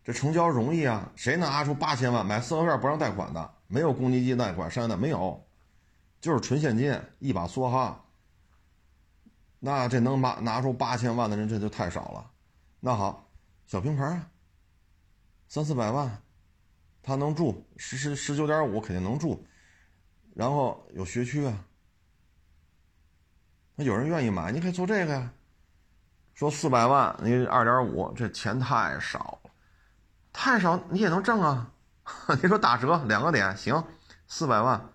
[0.03, 3.53] 这成交容易啊，谁拿出八千万买四合院不让贷款的？
[3.67, 5.45] 没有公积金贷款、商业贷没有，
[6.19, 8.03] 就是纯现金，一把梭哈。
[9.59, 12.31] 那这能拿拿出八千万的人，这就太少了。
[12.79, 13.29] 那好，
[13.67, 14.29] 小平房啊，
[15.47, 16.21] 三四百万，
[17.03, 19.45] 他能住十十十九点五，肯定能住。
[20.33, 21.63] 然后有学区啊，
[23.75, 25.31] 那有人愿意买，你可以做这个呀。
[26.33, 29.39] 说四百万，你二点五，这钱太少，
[30.33, 31.71] 太少你也能挣啊。
[32.41, 33.83] 你说打折两个点行，
[34.27, 34.89] 四百万，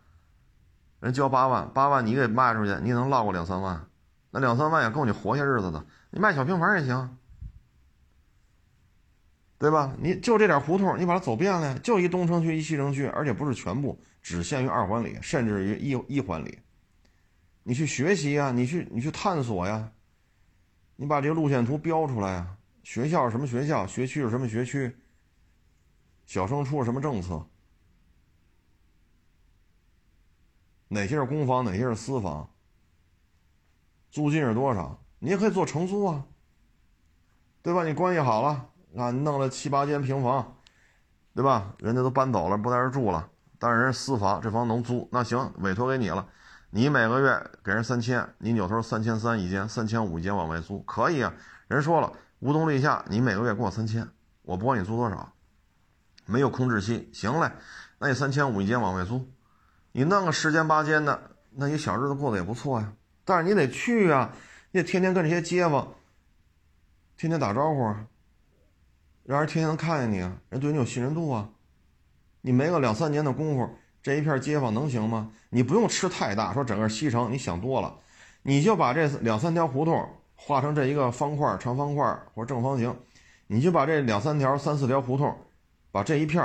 [1.00, 3.86] 人交八万，八万你给卖出去，你能落过两三万，
[4.30, 5.86] 那两三万也够你活些日子的。
[6.10, 7.16] 你卖小平房也行，
[9.58, 9.94] 对吧？
[9.98, 14.02] 你就这点胡同，你把它走遍了，就一东城区，一西城区，而且不是全部。
[14.20, 16.58] 只限于二环里，甚至于一一环里，
[17.62, 19.88] 你去学习呀，你去你去探索呀，
[20.96, 22.58] 你把这个路线图标出来啊。
[22.82, 23.86] 学校是什么学校？
[23.86, 24.96] 学区是什么学区？
[26.24, 27.46] 小升初是什么政策？
[30.88, 31.64] 哪些是公房？
[31.64, 32.48] 哪些是私房？
[34.10, 35.02] 租金是多少？
[35.18, 36.24] 你也可以做承租啊，
[37.60, 37.84] 对吧？
[37.84, 40.56] 你关系好了啊，你弄了七八间平房，
[41.34, 41.74] 对吧？
[41.78, 43.28] 人家都搬走了，不在这住了。
[43.58, 46.28] 但是人私房，这房能租，那行，委托给你了，
[46.70, 51.32] 你每个月给人三千，你扭头三千三一间，三千五一间往外租，可以啊。
[51.68, 54.06] 人说了，无冬立夏，你每个月给我三千，
[54.42, 55.32] 我不管你租多少，
[56.26, 57.50] 没有空置期，行嘞，
[57.98, 59.26] 那你三千五一间往外租，
[59.92, 62.92] 你弄个十间八间的，那你小日子过得也不错呀。
[63.24, 64.32] 但是你得去啊，
[64.72, 65.94] 你得天天跟这些街坊，
[67.16, 68.06] 天天打招呼啊，
[69.24, 71.48] 让人天天能看见你啊，人对你有信任度啊。
[72.42, 75.32] 你没个两三年的功夫，这一片街坊能行吗？
[75.50, 77.92] 你不用吃太大，说整个西城，你想多了，
[78.42, 82.96] 你就把这两三条胡同画成这一个方块、长方块或者正方形，
[83.48, 85.36] 你就把这两三条、三四条胡同，
[85.90, 86.40] 把这一片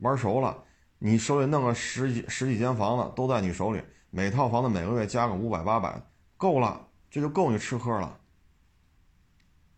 [0.00, 0.54] 玩熟了，
[0.98, 5.98] 你手里弄个十几十几间房子都在你手里，每套房子每个月加个五百八百，
[6.36, 8.18] 够了，这就够你吃喝了。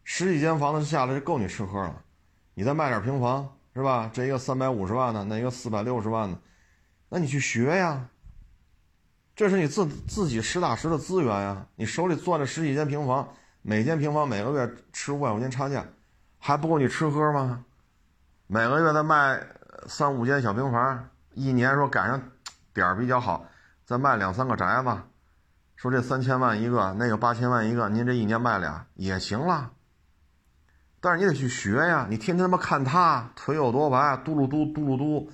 [0.03, 2.03] 十几间房子下来就够你吃喝了，
[2.55, 3.48] 你再卖点平房。
[3.72, 4.11] 是吧？
[4.12, 6.38] 这一个三百五十万的，那一个四百六十万的，
[7.09, 8.09] 那你去学呀。
[9.37, 11.67] 这是你自自己实打实的资源呀。
[11.75, 13.29] 你手里攥着十几间平房，
[13.62, 15.85] 每间平房每个月吃五百块钱差价，
[16.38, 17.64] 还不够你吃喝吗？
[18.47, 19.45] 每个月再卖
[19.87, 22.23] 三五间小平房，一年说赶上
[22.73, 23.47] 点儿比较好，
[23.85, 24.97] 再卖两三个宅子，
[25.75, 29.73] 说这三千万一个，那个八千万一个，您这一年卖俩也行了。
[31.01, 32.07] 但是你得去学呀！
[32.09, 35.31] 你天天他妈看他腿有多白，嘟噜嘟嘟噜嘟，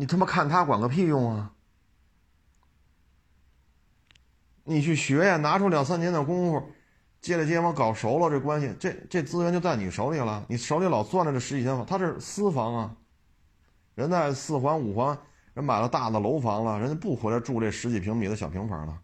[0.00, 1.52] 你他妈看他管个屁用啊！
[4.64, 6.70] 你去学呀，拿出两三年的功夫，
[7.20, 10.42] 接着街坊搞熟了，这关系，这这资源就在你手里了。
[10.48, 12.96] 你手里老攥着这十几间房，他是私房啊，
[13.94, 15.18] 人在四环五环，
[15.52, 18.98] 人买了大的楼房了，人家不回来住这十几平米的小平房了，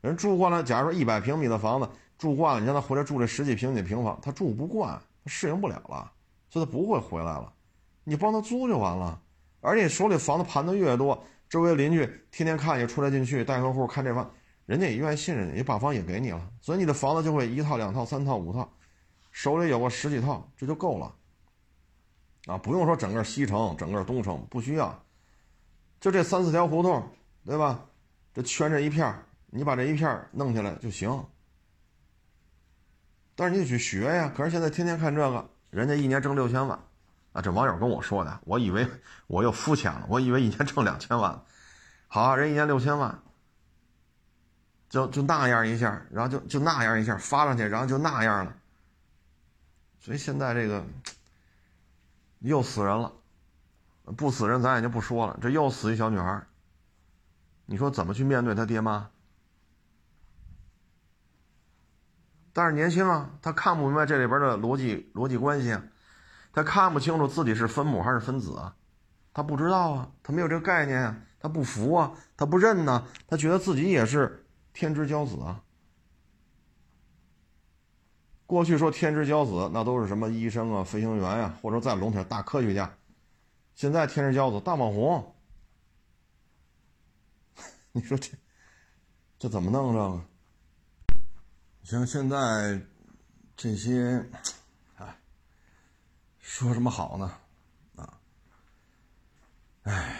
[0.00, 1.90] 人住惯了，假如说一百平米的房子。
[2.16, 6.12] 住惯了，你让他回来住这十几平米的平房，他住不惯，他适应不了了，
[6.50, 7.52] 所以他不会回来了。
[8.04, 9.20] 你帮他租就完了，
[9.62, 14.30] 而且手里房子盘的越多，周围邻居天天看也出来进去带客户看这房，
[14.66, 18.70] 人家也愿意信任你，也把房也给你了，所以你的房子就会一套、两套、三套、五套，
[19.30, 21.14] 手里有个十几套，这就够了。
[22.46, 25.04] 啊，不用说整个西城、整个东城，不需要，
[26.00, 27.08] 就这三四条胡同，
[27.46, 27.86] 对吧？
[28.34, 29.14] 这圈这一片，
[29.46, 31.24] 你把这一片弄下来就行。
[33.36, 34.32] 但是你得去学呀！
[34.36, 36.78] 可是现在天天看这个，人家一年挣六千万，
[37.32, 38.86] 啊，这网友跟我说的，我以为
[39.26, 41.42] 我又肤浅了，我以为一年挣两千万，
[42.08, 43.22] 好，人一年六千万，
[44.90, 48.54] 就就那样一下，然后就就那样一下发上去，然后就那样了，
[50.00, 50.84] 所以现在这个
[52.40, 53.12] 又死人了，
[54.16, 56.42] 不死人咱也就不说了，这又死一小女孩，
[57.64, 59.08] 你说怎么去面对他爹妈？
[62.52, 65.82] 但是年轻啊，他看不明白这里边的逻辑逻辑关系啊，
[66.52, 68.76] 他看不清楚自己是分母还是分子啊，
[69.32, 75.62] 他不知道啊，他没有这个概念啊，他不服啊，他不认呢，他觉得自己也是天之骄子啊。
[78.46, 82.94] 过去说天之骄子，那都是什么医生啊、飞行员呀，或者再笼统大科学家。
[83.74, 85.34] 现在天之骄子大网红，
[87.92, 88.30] 你说这
[89.38, 90.20] 这怎么弄着？
[91.82, 92.80] 像现在
[93.56, 94.22] 这些，
[96.62, 97.32] 说什么好呢？
[97.96, 98.20] 啊，
[99.82, 100.16] 哎，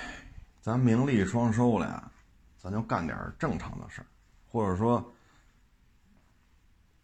[0.60, 2.10] 咱名利双收了呀，
[2.58, 4.06] 咱就干点正常的事儿，
[4.50, 5.12] 或者说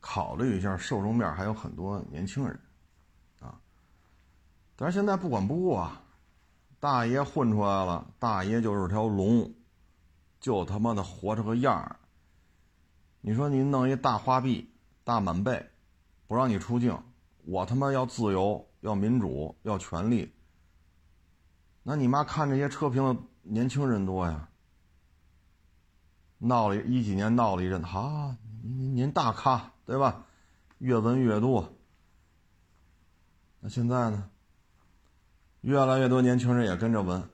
[0.01, 2.59] 考虑一下受众面还有很多年轻人，
[3.39, 3.61] 啊，
[4.75, 6.03] 但是现在不管不顾啊，
[6.81, 9.55] 大爷混出来了，大爷就是条龙，
[10.41, 11.95] 就他妈的活着个样儿。
[13.21, 14.69] 你说你弄一大花臂、
[15.05, 15.71] 大满背，
[16.27, 17.01] 不让你出境，
[17.45, 20.33] 我他妈要自由、要民主、要权利。
[21.83, 24.49] 那你妈看这些车评的年轻人多呀，
[26.39, 30.25] 闹了一几年闹了一阵，哈，您您大咖对吧？
[30.79, 31.73] 越闻越多。
[33.61, 34.31] 那现在呢？
[35.63, 37.29] 越来越多年轻人也跟着闻，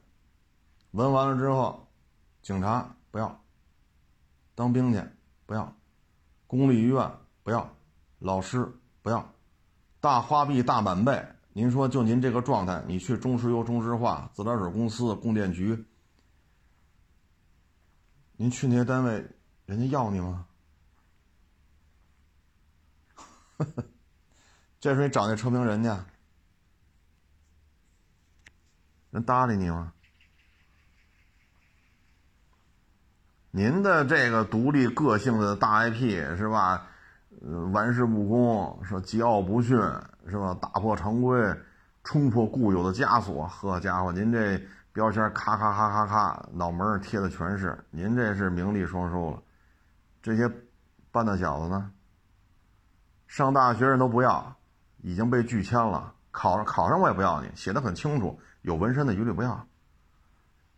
[0.93, 1.87] 闻完了之后，
[2.41, 3.45] 警察不要，
[4.55, 5.03] 当兵去。
[5.47, 5.77] 不要，
[6.47, 7.11] 公立医院
[7.43, 7.71] 不要，
[8.21, 8.67] 老师
[9.03, 9.31] 不要，
[10.01, 11.23] 大花臂大满背。
[11.57, 15.85] 您说就您这个状态，你去中石油、中石化、自来水公司、供电局，
[18.37, 19.25] 您去那些单位，
[19.65, 20.47] 人家要你吗？
[24.81, 25.89] 这时候你找那车评人去，
[29.11, 29.93] 人搭理你吗？
[33.53, 36.89] 您的这个独立个性的大 IP 是吧？
[37.43, 39.79] 呃，玩世不恭，说桀骜不驯
[40.27, 40.57] 是吧？
[40.61, 41.55] 打破常规，
[42.03, 43.47] 冲破固有的枷锁。
[43.47, 44.61] 呵家伙，您这
[44.93, 49.43] 标签咔咔咔咔咔，脑门上贴的全是，您这是名利双收了。
[50.22, 50.51] 这些
[51.11, 51.91] 半大小子呢？
[53.27, 54.57] 上大学人都不要，
[55.03, 56.14] 已经被拒签了。
[56.31, 59.66] 考上考上我也不要你，写的很清楚，有纹身的一律不要。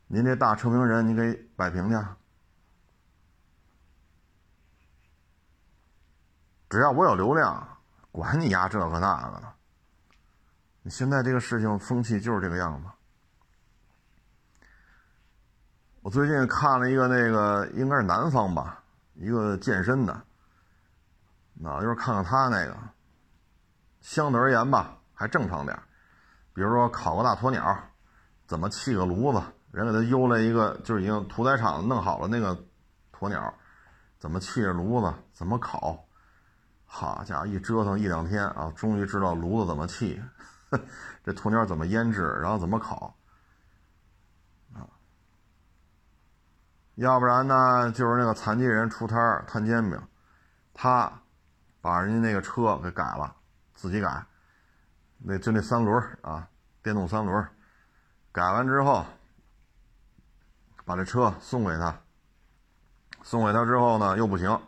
[0.07, 1.97] 您这大车评人，你给摆平去。
[6.69, 7.76] 只要我有流量，
[8.17, 9.53] 管你丫这个那个的。
[10.81, 12.89] 你现在这个事情风气就是这个样子。
[16.01, 18.83] 我最近看了一个那个，应该是南方吧，
[19.17, 20.19] 一个健身的，
[21.53, 22.75] 那就是看看他那个，
[24.01, 25.79] 相对而言吧，还正常点
[26.55, 27.79] 比如说烤个大鸵鸟，
[28.47, 29.43] 怎么砌个炉子，
[29.73, 32.57] 人给他邮来一个，就是已经屠宰场弄好了那个
[33.13, 33.53] 鸵鸟，
[34.19, 36.06] 怎么砌着炉子，怎么烤。
[36.97, 40.19] 好家伙，一折腾一两天啊，终于知道炉子怎么砌，
[41.23, 43.15] 这鸵鸟怎么腌制，然后怎么烤，
[44.73, 44.89] 啊，
[46.95, 50.01] 要不然呢，就是那个残疾人出摊摊煎饼，
[50.73, 51.13] 他
[51.83, 53.37] 把人家那个车给改了，
[53.75, 54.25] 自己改，
[55.19, 56.49] 那就那三轮啊，
[56.83, 57.47] 电动三轮，
[58.33, 59.05] 改完之后，
[60.87, 61.95] 把这车送给他，
[63.23, 64.59] 送给他之后呢，又不行。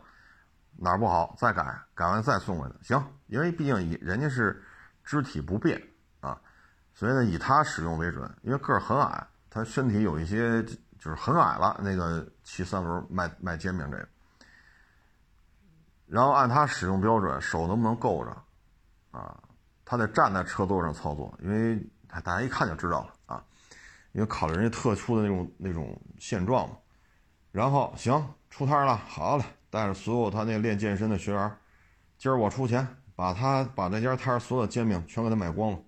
[0.81, 4.63] 哪儿不好再改，改完再送回来行，因为毕竟以人家是
[5.03, 5.81] 肢体不便
[6.21, 6.39] 啊，
[6.93, 11.79] 所以呢以他使用为准，因为个儿很矮，他身体有一些就是很矮了。
[11.83, 14.07] 那个骑三轮卖卖煎饼这个，
[16.07, 18.31] 然后按他使用标准，手能不能够着
[19.11, 19.37] 啊？
[19.83, 21.77] 他得站在车座上操作，因为
[22.07, 23.43] 大家一看就知道了啊，
[24.13, 26.77] 因为考虑人家特殊的那种那种现状嘛。
[27.51, 29.43] 然后行出摊了，好了。
[29.69, 31.57] 带着所有他那练健身的学员，
[32.17, 35.79] 今儿我出钱，把他把那家摊所有煎饼全给他买光了，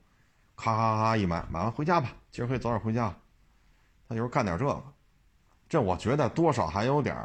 [0.55, 3.17] 咔咔咔一买，买完回家吧，今儿可以早点回家了。
[4.07, 4.83] 他就是干点这个，
[5.67, 7.17] 这我觉得多少还有点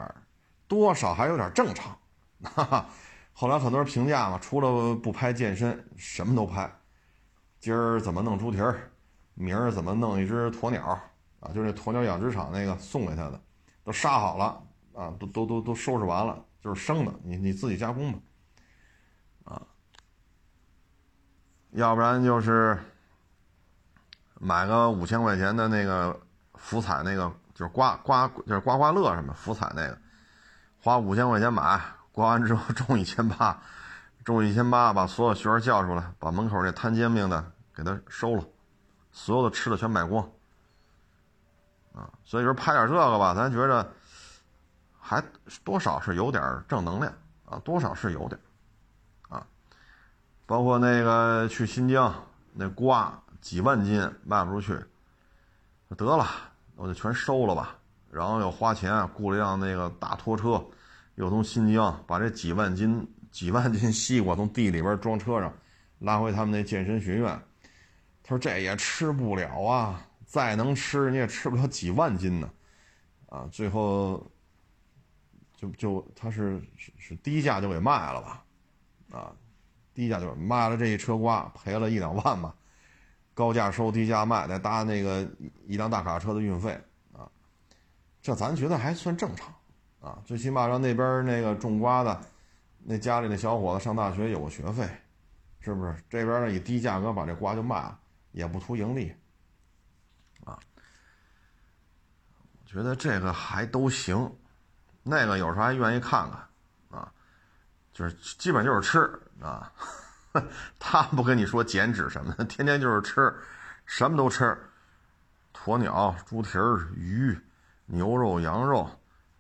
[0.66, 1.96] 多少还有点正常。
[2.42, 2.86] 哈哈，
[3.32, 6.70] 后来很多人评价嘛，除了不拍健身，什么都拍。
[7.61, 8.90] 今儿怎么弄猪蹄儿，
[9.34, 10.98] 明儿怎么弄一只鸵鸟
[11.40, 11.48] 啊？
[11.52, 13.40] 就是那鸵鸟养殖场那个送给他的，
[13.84, 14.62] 都杀好了。
[14.94, 18.18] 啊，都都都都收拾完了，就是生的，你你自己加工吧，
[19.44, 19.62] 啊，
[21.70, 22.76] 要不然就是
[24.40, 26.20] 买个五千块钱的那个
[26.54, 29.96] 福彩，那个就是刮刮就是刮刮乐什么福彩那个，
[30.80, 33.62] 花五千块钱买，刮完之后中一千八，
[34.24, 38.44] 中一千八，把所有学员叫出来，把门口那摊煎饼的给他收了，
[39.12, 40.28] 所有的吃的全买光，
[41.94, 43.88] 啊，所以说拍点这个吧，咱觉着
[45.09, 45.22] 还
[45.62, 47.12] 多少是有点正能量
[47.44, 48.36] 啊，多少是有点
[49.28, 49.46] 啊，
[50.46, 52.12] 包括那个去新疆
[52.52, 54.76] 那瓜几万斤卖不出去，
[55.96, 56.26] 得了，
[56.74, 57.78] 我就全收了吧，
[58.11, 60.61] 然后又花钱雇了一辆那个大拖车，
[61.14, 65.52] 又从新疆把这几万斤几万斤西瓜从地里边装车上
[66.00, 67.40] 拉回他们那健身学院，
[68.24, 70.02] 他说这也吃不了啊。
[70.24, 72.50] 再能吃，你也吃不了几万斤呢，
[73.28, 74.28] 啊，最后
[75.57, 78.44] 就就他是是是低价就给卖了吧，
[79.11, 79.32] 啊，
[79.94, 82.54] 低价就卖了这一车瓜，赔了一两万吧，
[83.34, 85.26] 高价收低价卖，再搭那个
[85.66, 86.78] 一辆大卡车的运费，
[87.12, 87.26] 啊，
[88.20, 89.54] 这咱觉得还算正常，
[90.00, 92.20] 啊，最起码让那边那个种瓜的
[92.84, 94.86] 那家里的小伙子上大学有个学费，
[95.61, 95.96] 是不是？
[96.09, 97.98] 这边呢以低价格把这瓜就卖了，
[98.32, 99.12] 也不图盈利。
[102.66, 104.30] 觉得这个还都行，
[105.09, 107.09] 那个有时候还愿意看看，啊，
[107.92, 109.09] 就是基本就是吃
[109.40, 109.70] 啊，
[110.80, 113.32] 他不跟你说减脂什么的，天天就是吃，
[113.84, 114.59] 什么都吃，
[115.54, 117.38] 鸵鸟、猪蹄儿、鱼、
[117.84, 118.90] 牛肉、羊肉，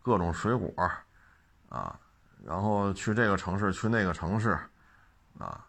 [0.04, 0.72] 各种水果，
[1.68, 1.98] 啊，
[2.44, 4.56] 然后去这个城市，去那个城市，
[5.36, 5.66] 啊，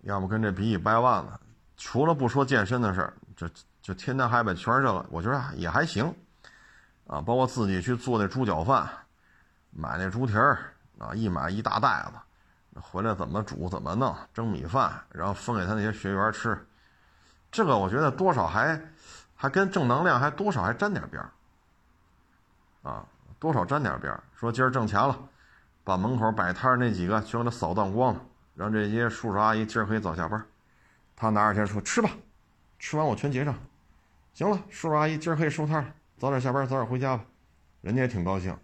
[0.00, 1.30] 要么跟这比比掰腕子，
[1.76, 3.48] 除了不说健身的事儿，就
[3.80, 6.12] 就天天还把全是这个，我觉得也还行。
[7.06, 8.88] 啊，包括自己去做那猪脚饭，
[9.76, 16.66] 买那猪蹄儿啊，一买一大袋子，回来怎么煮怎么弄，蒸米饭，然后分给他那些学员吃，
[17.50, 18.80] 这个我觉得多少还
[19.34, 21.30] 还跟正能量还多少还沾点边儿，
[22.88, 23.04] 啊，
[23.40, 24.22] 多少沾点边儿。
[24.34, 25.18] 说今儿挣钱了，
[25.82, 28.20] 把门口摆摊儿那几个全给他扫荡光了，
[28.54, 30.44] 让这些叔叔阿姨今儿可以早下班，
[31.16, 32.10] 他拿着钱说吃吧，
[32.78, 33.54] 吃完我全结账，
[34.34, 35.92] 行了，叔叔阿姨今儿可以收摊了。
[36.16, 37.24] 早点下班，早点回家吧，
[37.80, 38.56] 人家也挺高兴。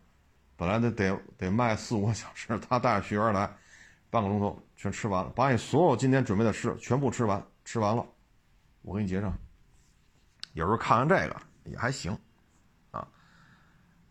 [0.61, 3.50] 本来得得得卖四五个小时，他带着学员来，
[4.11, 8.04] 半个钟头全吃完了，把你所有今天准备的吃全部吃完，吃完了，
[8.82, 9.32] 我给你结账。
[10.52, 12.14] 有时候看看这个也还行，
[12.90, 13.08] 啊，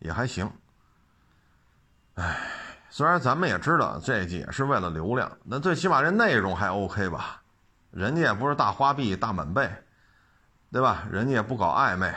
[0.00, 0.50] 也还行。
[2.14, 2.36] 哎，
[2.88, 7.40] 虽然咱们也知道这也是为了流量，那最起码这内容还 OK 吧？
[7.92, 9.70] 人家也不是大花臂、大满背，
[10.72, 11.06] 对吧？
[11.12, 12.12] 人家也不搞暧昧，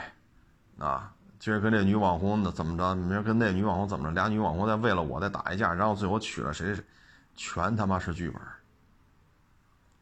[0.80, 1.13] 啊。
[1.44, 2.94] 今儿跟这女网红怎么着？
[2.94, 4.14] 明儿跟那女网红怎么着？
[4.14, 6.74] 俩女网红再为了我再打一架，然后最后娶了谁？
[7.36, 8.40] 全他妈是剧本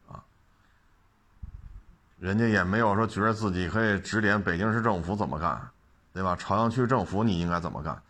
[0.08, 0.22] 啊！
[2.20, 5.60] 人家也没有说觉得自己可以指点北京市政府怎么干，
[6.14, 6.36] 对吧？
[6.36, 8.00] 朝阳区政府你应该怎么干？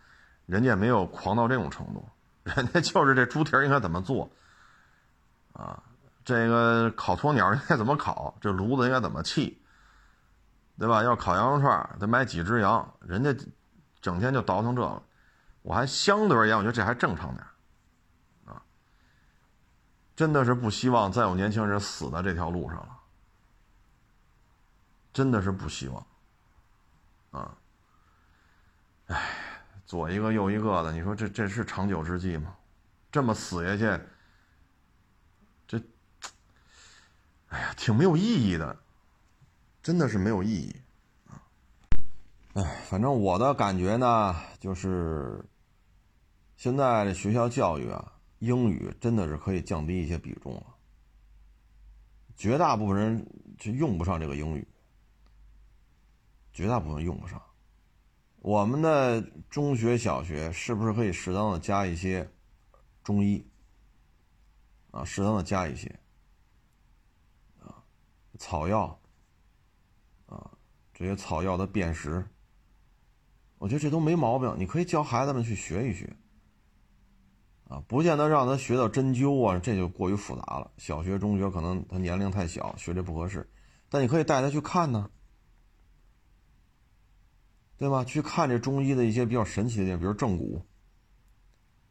[0.45, 2.07] 人家没有狂到这种程度，
[2.43, 4.29] 人家就是这猪蹄应该怎么做
[5.53, 5.81] 啊？
[6.23, 8.37] 这个烤鸵鸟应该怎么烤？
[8.39, 9.59] 这炉子应该怎么砌？
[10.77, 11.03] 对吧？
[11.03, 13.33] 要烤羊肉串得买几只羊，人家
[14.01, 15.03] 整天就倒腾这个，
[15.61, 17.45] 我还相对而言，我觉得这还正常点
[18.45, 18.61] 啊。
[20.15, 22.99] 真的是不希望再有年轻人死在这条路上了，
[25.13, 26.05] 真的是不希望
[27.31, 27.55] 啊。
[29.07, 29.29] 哎，
[29.85, 32.55] 左一个右一个的，你说这这是长久之计吗？
[33.11, 34.03] 这么死下去，
[35.67, 35.79] 这，
[37.49, 38.82] 哎呀，挺没有意义的。
[39.83, 40.73] 真的是没有意义，
[41.27, 41.43] 啊，
[42.53, 45.43] 哎，反正我的感觉呢，就是
[46.55, 50.63] 现在这学校教育啊，英语真的是可以降低一些比重了。
[52.37, 53.27] 绝大部分人
[53.59, 54.65] 就用不上这个英语，
[56.53, 57.41] 绝大部分用不上。
[58.37, 62.31] 我们的中学、小学是不是可以适当的加一些
[63.03, 63.45] 中医？
[64.91, 65.93] 啊，适当的加一些
[67.59, 67.83] 啊，
[68.39, 68.97] 草药。
[70.93, 72.23] 这些草药的辨识，
[73.57, 74.55] 我觉得这都没毛病。
[74.59, 76.15] 你可以教孩子们去学一学，
[77.67, 80.71] 啊，不见得让他学到针灸啊，这就过于复杂了。
[80.77, 83.49] 小学、中学可能他年龄太小，学这不合适。
[83.89, 85.09] 但你可以带他去看呢，
[87.77, 88.03] 对吧？
[88.03, 90.63] 去看这中医的一些比较神奇的地方，比如正骨，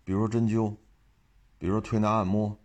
[0.04, 0.76] 比如说针灸，
[1.58, 2.56] 比如说推拿按摩，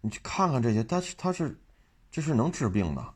[0.00, 1.60] 你去看看这些，他他是。
[2.14, 3.14] 这是能治病的，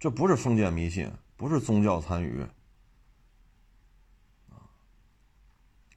[0.00, 2.44] 这不是封建迷信，不是宗教参与，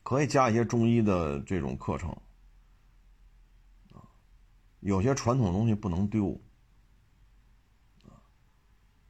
[0.04, 2.16] 可以加一些中医的这种课程，
[4.82, 6.39] 有些传统东西不能丢，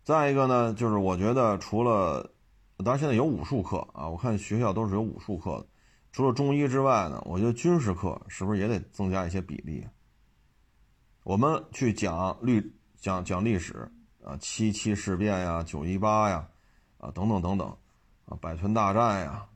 [0.05, 2.33] 再一个呢，就是我觉得除了，
[2.77, 5.67] 当然现在有武术课啊，我看学校都是有武术课的，
[6.13, 9.85] 除了中医之外呢，我觉得军事课是不是也得增加一些比例？
[11.23, 13.89] 我们去讲律讲讲历史，
[14.23, 16.49] 啊，七七事变呀，九一八呀，
[16.97, 17.77] 啊，等等等等，
[18.25, 19.47] 啊，百团大战呀，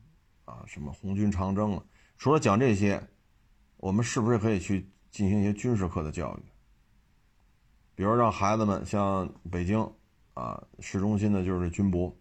[0.44, 1.84] 啊，什么红军长征啊，
[2.16, 3.02] 除了讲这些，
[3.76, 6.42] 我们是不是可以去进行一些军事课的教育？
[7.94, 9.92] 比如让孩子们像北京
[10.34, 12.16] 啊市中心的就是军博，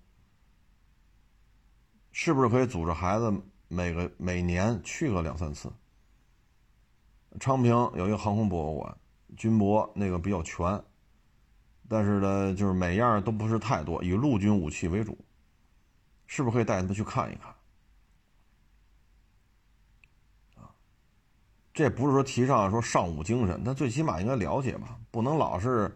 [2.12, 3.34] 是不是可以组织孩子
[3.68, 5.72] 每个每年去个两三次？
[7.40, 8.98] 昌平有一个航空博物馆，
[9.38, 10.84] 军博那个比较全，
[11.92, 15.18] 但是呢，就是每样都不是太多，以陆军武器为主，
[16.26, 17.54] 是不是可以带他们去看一看？
[21.74, 25.94] 这不是说提倡说尚武精神，但最起码应该了解吧，不能老是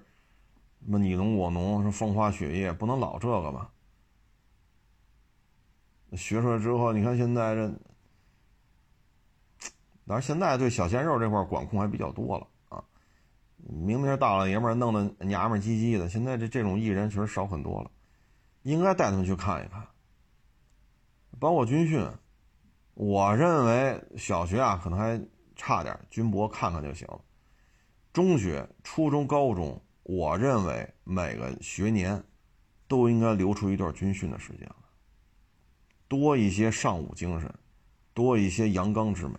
[0.81, 3.71] 什么你侬我侬，说风花雪月，不能老这个吧。
[6.11, 7.73] 学出来之后，你看现在这，
[10.05, 12.45] 但是现在对小鲜肉这块管控还比较多了。
[13.65, 17.91] 明明是大老爷们弄得娘们唧唧的，现在这这种艺人确实少很多了，
[18.63, 19.85] 应该带他们去看一看，
[21.39, 22.07] 包括军训。
[22.93, 25.21] 我认为小学啊，可能还。
[25.57, 27.17] 差点军博看看就行了。
[28.11, 32.21] 中学、初中、高中，我认为每个学年
[32.89, 34.69] 都应该留出一段军训的时间，
[36.09, 37.49] 多一些尚武精神，
[38.13, 39.35] 多一些阳刚之美，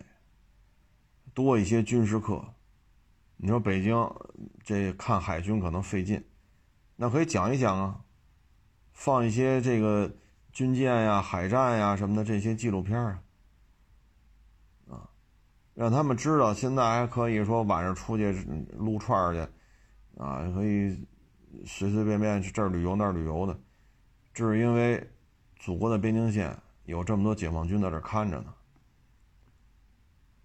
[1.35, 2.43] 多一些军事课。
[3.37, 3.95] 你说北京
[4.63, 6.23] 这看海军可能费劲，
[6.95, 8.01] 那可以讲一讲啊，
[8.91, 10.11] 放一些这个
[10.51, 13.21] 军舰呀、海战呀什么的这些纪录片啊。
[15.75, 18.31] 让他们知道，现在还可以说晚上出去
[18.75, 19.39] 撸串去，
[20.17, 21.05] 啊，可以
[21.63, 23.55] 随随便便去这儿旅游那儿旅游的，
[24.33, 25.07] 这是因为
[25.57, 28.51] 祖国的边境线有这么多解放军在这看着呢，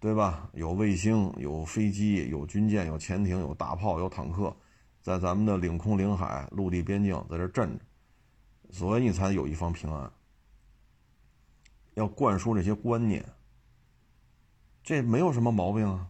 [0.03, 0.49] 对吧？
[0.51, 4.53] 有卫星，有飞机，有军舰，有潜艇，有大炮，有坦克，
[5.01, 7.85] 在咱们的领空、领海、陆地边境在这镇着，
[8.69, 10.11] 所以你才有一方平安。
[11.93, 13.25] 要灌输这些观念。
[14.83, 16.09] 这没有什么毛病啊，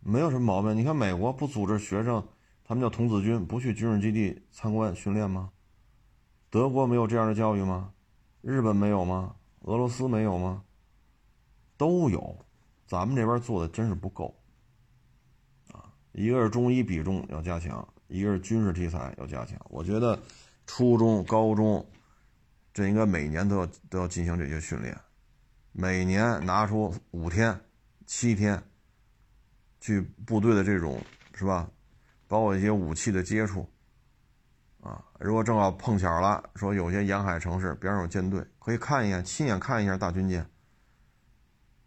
[0.00, 0.74] 没有什么毛病。
[0.74, 2.26] 你看美国不组织学生，
[2.64, 5.50] 他们叫童子军，不去军事基地参观训练吗？
[6.48, 7.92] 德国没有这样的教育吗？
[8.40, 9.36] 日本没有吗？
[9.64, 10.64] 俄罗斯没有吗？
[11.76, 12.36] 都有，
[12.86, 14.34] 咱们这边做的真是不够
[15.72, 15.92] 啊！
[16.12, 19.58] 一个是中医比重要加强，一个是军事题材要加强。
[19.70, 20.18] 我觉得
[20.66, 21.84] 初中、高中
[22.72, 24.96] 这应该每年都要都要进行这些训练。
[25.72, 27.60] 每年拿出五天、
[28.06, 28.62] 七天，
[29.80, 31.00] 去部队的这种
[31.34, 31.68] 是吧？
[32.26, 33.68] 包括一些武器的接触，
[34.80, 40.48] 啊，如果正好碰巧了，说有些沿海城市边上有舰队，可以看一眼，亲眼看一下大军舰，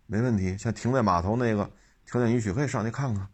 [0.08, 0.58] 没问题。
[0.58, 1.72] 像停在码头那个，
[2.06, 3.28] 条件允许可以上去看看，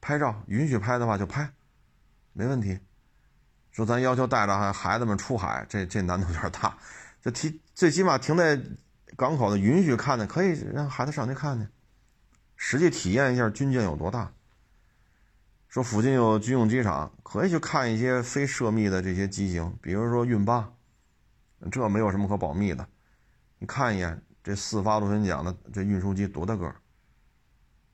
[0.00, 1.50] 拍照，允许拍的话就拍，
[2.34, 2.78] 没问题。
[3.72, 6.76] 说咱要求带着孩子们出海，这这难度有点大，
[7.22, 8.60] 就提最起码停在。
[9.16, 11.66] 港口的允许看的，可以让孩子上去看去，
[12.56, 14.30] 实际体验一下军舰有多大。
[15.68, 20.70] 说附近有军用机场，可以去看一些非涉密的这些机型，比如说运八，
[21.70, 22.86] 这没有什么可保密的。
[23.58, 26.72] 你看一眼这四发螺旋桨的这运输机多大个，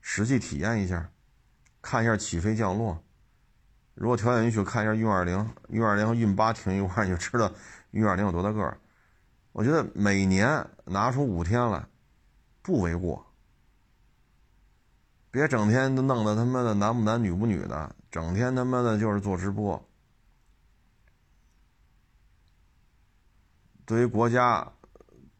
[0.01, 1.09] 实际体验一下，
[1.81, 3.03] 看一下起飞降落。
[3.95, 7.51] 如果条件允许，看一下运二零，运二零和运八停一块，你就知道
[7.89, 8.77] 运二零有多大个。
[9.51, 11.87] 我觉得每年拿出五天来，
[12.61, 13.25] 不为过。
[15.31, 19.83] 别整天都弄得他妈的男不男女不女的，整天他妈的就是做直播。
[23.87, 24.71] 对于国家，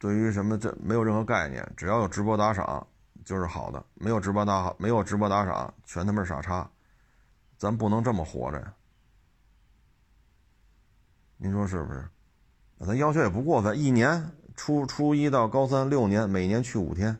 [0.04, 2.86] 对于什么这没有任何概念，只要有直播打赏
[3.24, 6.70] 就是好的，没有直播打没有直播打赏全他妈傻叉。
[7.58, 8.74] 咱不能这么活着呀！
[11.38, 12.06] 您说是不是？
[12.78, 17.18] 那咱要求也不过分，一年初初一到高三六年，每年去五天，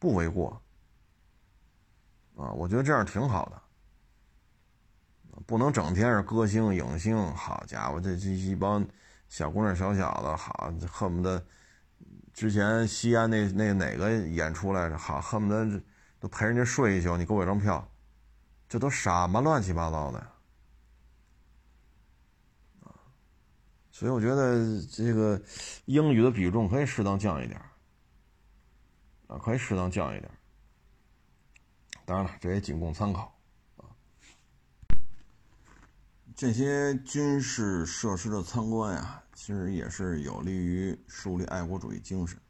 [0.00, 0.60] 不为过。
[2.36, 3.62] 啊，我觉得这样挺好的，
[5.46, 7.16] 不能整天是歌星影星。
[7.36, 8.84] 好家伙，这这一帮
[9.30, 11.42] 小姑娘小小子，好恨不得
[12.34, 15.82] 之前西安那那哪个演出来着，好恨不得
[16.18, 17.88] 都陪人家睡一宿，你给我一张票，
[18.68, 20.32] 这都什么乱七八糟的？
[23.92, 25.40] 所以我觉得这个
[25.84, 27.60] 英语的比重可以适当降一点
[29.28, 30.30] 啊，可以适当降一点
[32.04, 33.38] 当然了，这也仅供参考
[33.76, 33.86] 啊。
[36.40, 42.40] 这些军事设施的参观呀，其实也是有利于树立爱国主义精神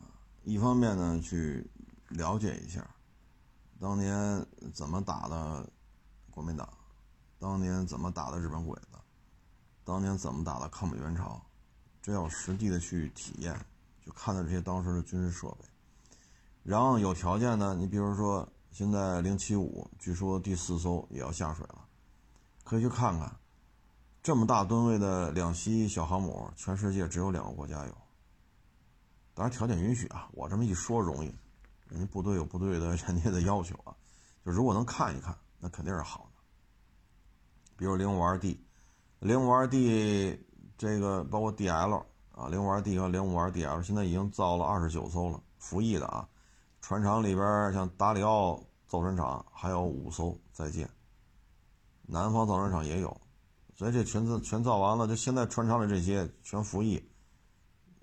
[0.00, 0.10] 啊。
[0.42, 1.64] 一方面呢，去
[2.08, 2.84] 了解一下
[3.78, 4.44] 当年
[4.74, 5.70] 怎么打的
[6.32, 6.68] 国民党？
[7.38, 8.98] 当年怎么打的日本鬼子？
[9.84, 11.40] 当年怎么打的抗美援朝？
[12.02, 13.56] 这要实地的去体验，
[14.04, 15.64] 就看到这些当时的军事设备。
[16.64, 21.84] 然后有条件呢，你比如说现在零七五，据说第四艘也要下水了，
[22.68, 23.34] 可以去看看。
[24.22, 27.92] 这么大吨位的两栖小航母，全世界只有两个国家有。
[29.32, 31.32] 当然条件允许啊，我这么一说容易，
[31.88, 33.96] 人家部队有部队的人家的要求啊。
[34.44, 36.42] 就如果能看一看，那肯定是好的。
[37.74, 38.62] 比如零五二 D，
[39.20, 40.38] 零五二 D
[40.76, 46.28] 这个包括 DL 啊，零五二 D 和零五二 DL 现在已经造了二十九艘了，服役的啊。
[46.82, 50.88] 船厂里边像达里奥造船厂还有五艘在建，
[52.08, 53.20] 南方造船厂也有。
[53.76, 57.00] 所以这全造全造完了，就现在船厂里这些全服役，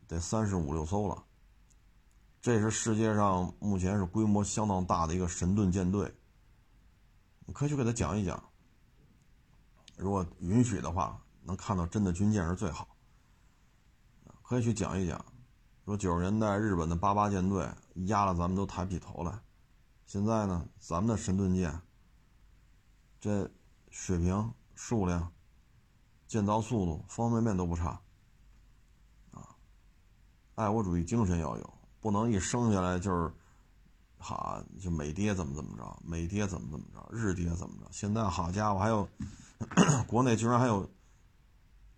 [0.08, 1.26] 得三十五六艘了。
[2.42, 6.16] 这是世界上目前是规模相当大的一个神盾舰队。
[7.46, 8.42] 你可以去给他讲一讲，
[9.98, 12.88] 如果允许的话，能看到真的军舰是最好。
[14.44, 15.26] 可以去讲一讲，
[15.84, 17.68] 说九十年代日本的八八舰队
[18.06, 19.40] 压了咱们都抬不起头来，
[20.06, 21.82] 现在呢，咱们的神盾舰，
[23.20, 23.52] 这
[23.98, 25.32] 水平数量。
[26.28, 28.02] 建造速度方方面面都不差，
[29.32, 29.56] 啊，
[30.56, 33.32] 爱国主义精神要有，不能一生下来就是，
[34.18, 37.88] 哈，就美爹怎么怎么着，美爹怎么怎么着，日爹怎么着。
[37.92, 39.08] 现在好家伙，还有
[40.10, 40.90] 国内居然还有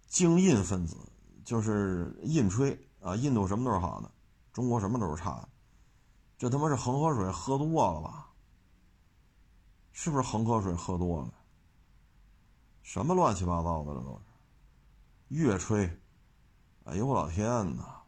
[0.07, 0.97] 精印分子，
[1.45, 4.11] 就是印吹啊，印度什么都是好的，
[4.51, 5.49] 中国什么都是差的，
[6.37, 8.29] 这他妈是恒河水喝多了吧？
[9.93, 11.33] 是不是恒河水喝多了？
[12.87, 14.23] 什么乱七八糟的，了都是
[15.27, 15.99] 越吹！
[16.85, 18.03] 哎呦我老天哪！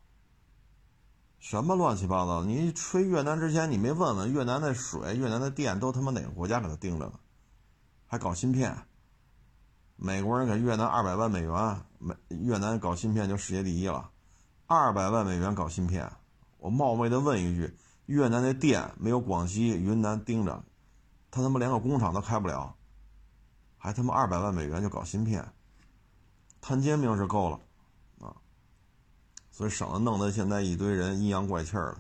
[1.38, 2.46] 什么乱七八糟？
[2.46, 7.20] 你吹越南之前，你没问问越南的水、越南的电都他妈哪个国家给他盯着呢？
[8.08, 8.74] 还搞芯片？
[9.98, 14.10] 美国人给越南二百万美元，美越南搞芯片就世界第一了。
[14.66, 16.10] 二百万美元搞芯片，
[16.58, 20.64] 我冒昧的问一句：越南的电没有广西、云南盯着，
[21.30, 22.78] 他他妈连个工厂都开不了。
[23.82, 25.54] 还他妈二百万美元就搞芯片，
[26.60, 27.60] 摊煎饼是够了，
[28.20, 28.36] 啊，
[29.50, 31.98] 所以省得弄得现在一堆人阴阳怪气儿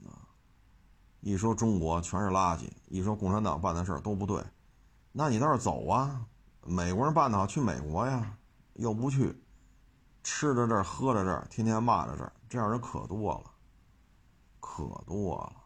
[0.00, 0.22] 的，啊，
[1.20, 4.40] 一说中国全是垃圾，一说共产党办的事儿都不对，
[5.10, 6.24] 那你倒是走啊，
[6.62, 8.38] 美国人办的好，去美国呀，
[8.74, 9.34] 又不去，
[10.22, 13.50] 吃着这儿喝着这儿，天天骂着这儿，这样人可多了，
[14.60, 15.57] 可多了。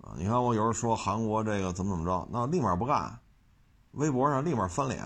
[0.00, 3.20] 啊，你看我有时候说韩国这个怎么怎么着，那立马不干，
[3.92, 5.04] 微博上立马翻脸。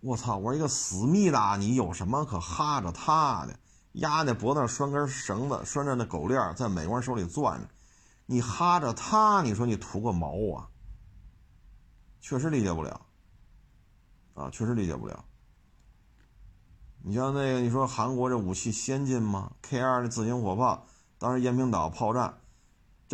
[0.00, 0.36] 我操！
[0.36, 3.58] 我一个思密达，你有什么可哈着他的？
[3.92, 7.68] 压那脖子上拴根绳子，拴着那狗链，在美国人手里攥着，
[8.26, 10.68] 你哈着他，你说你图个毛啊？
[12.20, 13.00] 确实理解不了，
[14.34, 15.24] 啊，确实理解不了。
[17.02, 20.86] 你像那个，你说韩国这武器先进吗？K 二的自行火炮，
[21.18, 22.40] 当时延坪岛炮战。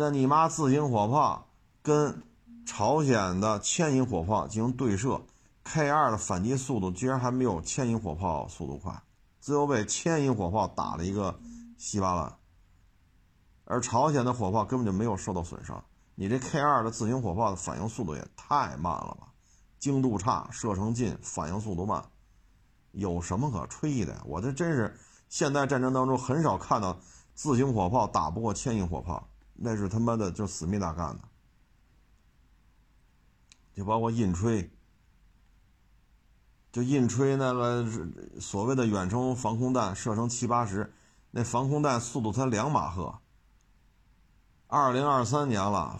[0.01, 1.45] 这你妈自行火炮
[1.83, 2.23] 跟
[2.65, 5.21] 朝鲜的牵引火炮进行对射
[5.63, 8.99] ，K 二的反击速度居然还没有牵引火炮速度快，
[9.39, 11.39] 最后被牵引火炮打了一个
[11.77, 12.35] 稀巴烂。
[13.65, 15.83] 而朝鲜的火炮根本就没有受到损伤。
[16.15, 19.27] 你这 K 二的自行火炮的反应速度也太慢了吧，
[19.77, 22.03] 精度差，射程近，反应速度慢，
[22.93, 24.23] 有什么可吹的呀？
[24.25, 24.97] 我这真是
[25.29, 26.97] 现代战争当中很少看到
[27.35, 29.27] 自行火炮打不过牵引火炮。
[29.63, 31.21] 那是他妈的就思密达干的，
[33.75, 34.71] 就包括印吹，
[36.71, 37.85] 就印吹那个
[38.39, 40.91] 所谓的远程防空弹，射程七八十，
[41.29, 43.19] 那防空弹速度才两马赫。
[44.65, 45.99] 二零二三年了，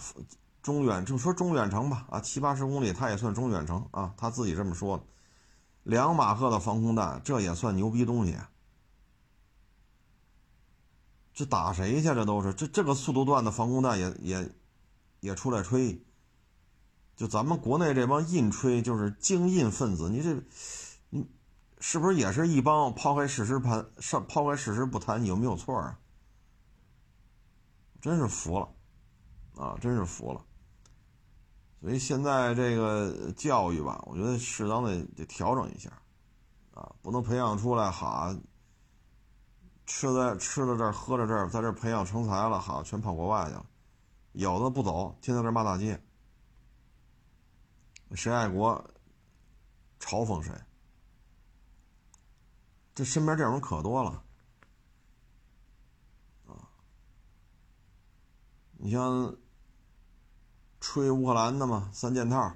[0.63, 5.03] 中远就说中远程吧，啊七八十公里，它也算中远程啊，他自己这么说的，
[5.83, 8.35] 两马赫的防空弹，这也算牛逼东西。
[11.41, 12.03] 这打谁去？
[12.03, 14.49] 这都是这这个速度段的防空弹也也
[15.21, 15.99] 也出来吹。
[17.15, 20.39] 就咱们国内这帮硬吹，就是精印分子，你这
[21.09, 21.27] 你
[21.79, 25.97] 是不是也是一帮抛开事实盘上抛开事实不谈，有没有错啊？
[27.99, 28.69] 真是服了
[29.55, 29.75] 啊！
[29.81, 30.45] 真是服了。
[31.81, 35.91] 所以现在这个教育吧，我觉得适当的得调整一下
[36.75, 38.37] 啊，不能培养出来哈。
[39.93, 43.65] 吃在吃了这儿，喝着这儿，在这儿培养成才了，好，全跑国外去了。
[44.31, 46.01] 有的不走，天天在这骂大街。
[48.15, 48.73] 谁爱国，
[49.99, 50.53] 嘲讽谁。
[52.95, 54.23] 这身边这种人可多了，
[56.47, 56.55] 啊！
[58.77, 59.35] 你像
[60.79, 62.55] 吹乌克兰的嘛，三件套，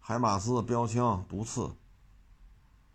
[0.00, 1.72] 海马斯标枪、毒刺。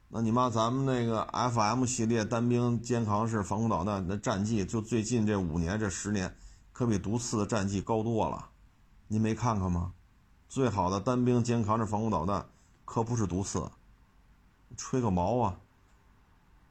[0.09, 6.33] 那你妈咱们那个 FM 系列单兵肩扛式防空导弹的战绩，就最近这五年、这十年，
[6.71, 8.49] 可比毒刺的战绩高多了。
[9.07, 9.93] 您没看看吗？
[10.47, 12.45] 最好的单兵肩扛式防空导弹，
[12.85, 13.69] 可不是毒刺。
[14.77, 15.59] 吹个毛啊！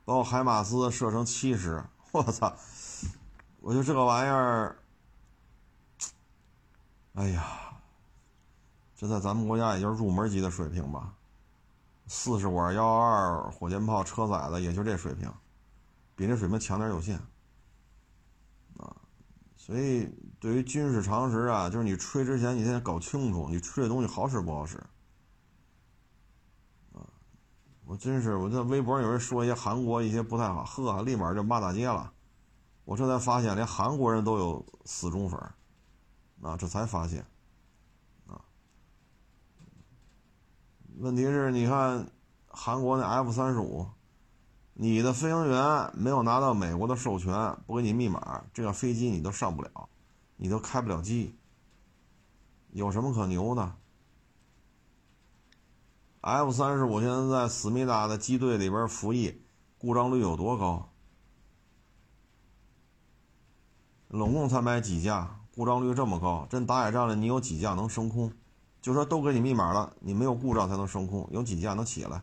[0.07, 2.57] 把我海马斯射程七十，我操！
[3.61, 4.79] 我就这个玩意儿，
[7.15, 7.45] 哎呀，
[8.97, 11.13] 这在咱们国家也就是入门级的水平吧。
[12.07, 15.33] 四十管幺幺二火箭炮车载的，也就这水平，
[16.15, 17.17] 比这水平强点有限。
[18.77, 18.95] 啊，
[19.57, 24.77] 所以对于军事常识啊，就是你吹之前，你先搞清楚，你吹这东西好使不好使。
[26.93, 27.03] 啊
[27.85, 32.13] 我真是，我在微博上有人说一些韩国一些不太好，呵，立马就骂大街了。
[32.85, 35.41] 我这才发现，连韩国人都有死忠粉
[36.43, 37.25] 啊，这才发现，
[40.99, 42.07] 问题是，你看
[42.49, 43.87] 韩国那 F 三十五，
[44.73, 49.91] 你的飞行员没有拿到美国的授权，不给你密码，这个飞机你都上不了，
[50.37, 51.37] 你都开不了机，
[52.71, 53.75] 有什么可牛的
[56.23, 59.43] ？F 三十五现在在思密达的机队里边服役，
[59.77, 60.91] 故障率有多高？
[64.09, 66.47] 总共才买几架，故障率这么高？
[66.49, 68.33] 真打野战了，你有几架能升空？
[68.87, 72.23] 就说都给你密码了，你没有故障才能升空，有几架能起来？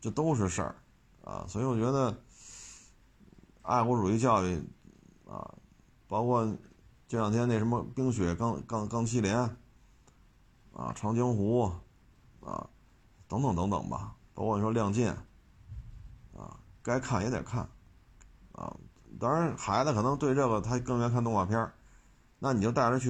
[0.00, 0.76] 这都是事儿
[1.24, 1.44] 啊！
[1.48, 2.16] 所以我觉得，
[3.62, 4.62] 爱国主义教育
[5.26, 5.52] 啊，
[6.06, 6.46] 包括
[7.08, 9.36] 这两天那什么冰雪钢钢钢七连
[10.72, 11.72] 啊，长津湖。
[12.40, 12.70] 啊，
[13.26, 15.12] 等等等等吧，包括你说《亮剑》，
[16.38, 17.68] 啊，该看也得看，
[18.52, 18.76] 啊，
[19.18, 21.72] 当然孩子可能对这个他更愿看动画片
[22.38, 23.08] 那你就带着去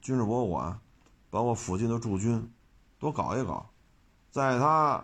[0.00, 0.78] 军事博物馆，
[1.30, 2.50] 包括附近的驻军，
[2.98, 3.68] 多搞一搞，
[4.30, 5.02] 在他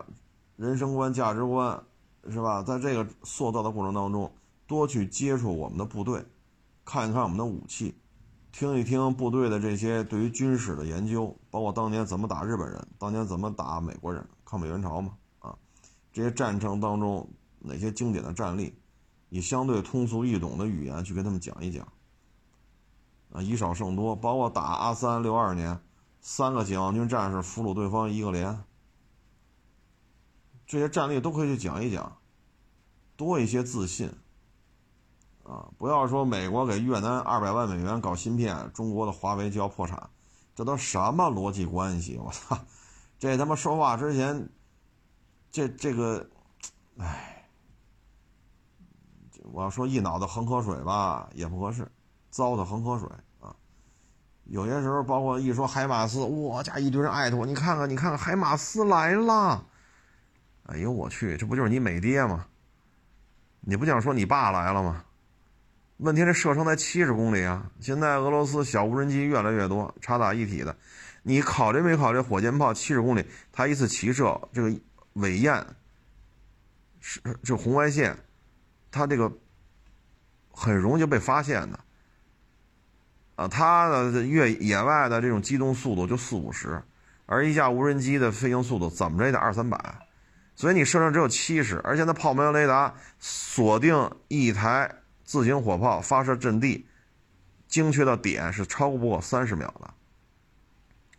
[0.55, 1.83] 人生观、价值观，
[2.29, 2.63] 是吧？
[2.63, 4.31] 在这个塑造的过程当中，
[4.65, 6.25] 多去接触我们的部队，
[6.83, 7.95] 看一看我们的武器。
[8.51, 15.53] 听一听部队的这些对于军事的研究，包括当年怎么打日本人，当年怎么打美国人，抗美援朝嘛，啊，
[16.13, 18.73] 这些战争当中哪些经典的战例，
[19.27, 21.85] 以相对通俗易懂的语言去跟他们讲一讲，
[23.33, 25.77] 啊，以少胜多，包括打阿三六二年，
[26.27, 28.63] 三个解放军战士俘虏对方一个连，
[30.65, 32.17] 这些战例都可以去讲一讲，
[33.15, 34.11] 多一些自信。
[35.43, 40.09] 啊，不要说美国给越南二百万美元搞芯片，中国的华为就要破产，
[40.55, 42.17] 这都什么逻辑关系？
[42.17, 42.57] 我操，
[43.19, 44.49] 这他妈说话之前，
[45.51, 46.27] 这这个，
[46.97, 47.47] 哎，
[49.43, 51.91] 我要说一脑子恒河水吧也不合适，
[52.31, 53.07] 糟蹋恒河水。
[54.45, 59.65] 有些时候，包括一说海马斯，我家一堆人艾特我，你看看，你看看海马斯来了，
[60.67, 62.45] 哎呦我去，这不就是你美爹吗？
[63.61, 65.03] 你不想说你爸来了吗？
[65.97, 67.71] 问题这射程才七十公里啊！
[67.79, 70.75] 现在俄罗斯小无人机越来越多，插打一体的。
[71.23, 74.79] 你考虑没考虑火箭炮七十公里，它一次齐射这个
[75.13, 75.65] 尾焰
[76.99, 78.15] 是这红外线，
[78.91, 79.31] 它这个
[80.51, 81.79] 很容易就被发现的。
[83.35, 86.81] 啊，它的越野外的这种机动速度就四五十，
[87.25, 89.77] 而一架无人机的飞行速度怎么着也得二三百，
[90.55, 94.89] 所以你射程只有七十，而且它炮门雷达锁定一台。
[95.27, 96.85] 自行火炮发射阵地，
[97.67, 99.91] 精确的点是超过不过三十秒的。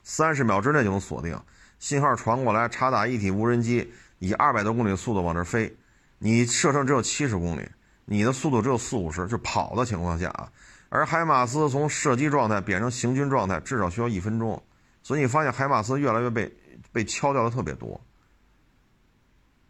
[0.05, 1.37] 三十秒之内就能锁定
[1.81, 5.77] 信号传过来，察打一体无人机以二百多公里的速度往这飞，
[6.21, 7.69] 你射程只有七十公里，
[8.05, 10.49] 你的速度只有四五十，就跑的情况下啊。
[10.89, 14.62] 而海马斯从射击状态变成行军状态至少需要一分钟，
[15.03, 16.51] 所以你发现海马斯越来越被
[16.93, 18.01] 被敲掉的特别多。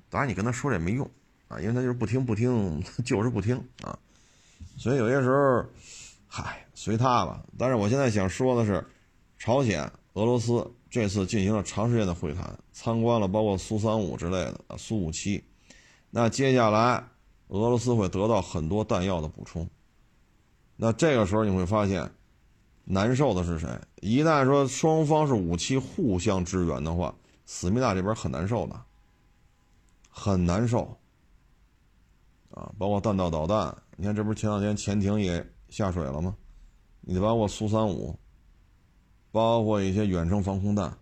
[0.09, 1.11] 当然你跟他说这也没用
[1.49, 3.99] 啊，因为他就是不听不听， 就是不听啊。
[4.77, 5.65] 所以有些时候，
[6.27, 7.43] 嗨，随他吧。
[7.59, 8.85] 但是我现在想说的是，
[9.39, 15.43] 朝鲜、俄罗斯这次进行了长时间的会谈，参观了包括苏三五之类的啊，苏五七。
[16.11, 17.03] 那接下来，
[17.49, 19.69] 俄罗斯会得到很多弹药的补充。
[20.77, 22.11] 那这个时候你会发现，
[22.85, 23.69] 难受的是谁？
[24.01, 27.15] 一旦说双方是武器互相支援的话，
[27.47, 28.81] 思密达这边很难受的，
[30.11, 30.97] 很难受。
[32.51, 33.77] 啊，包括弹道导弹。
[33.97, 36.37] 你看，这不是前两天潜艇也下水了吗？
[37.01, 38.19] 你包括苏三五，
[39.33, 40.97] 包括一些远程防空弹，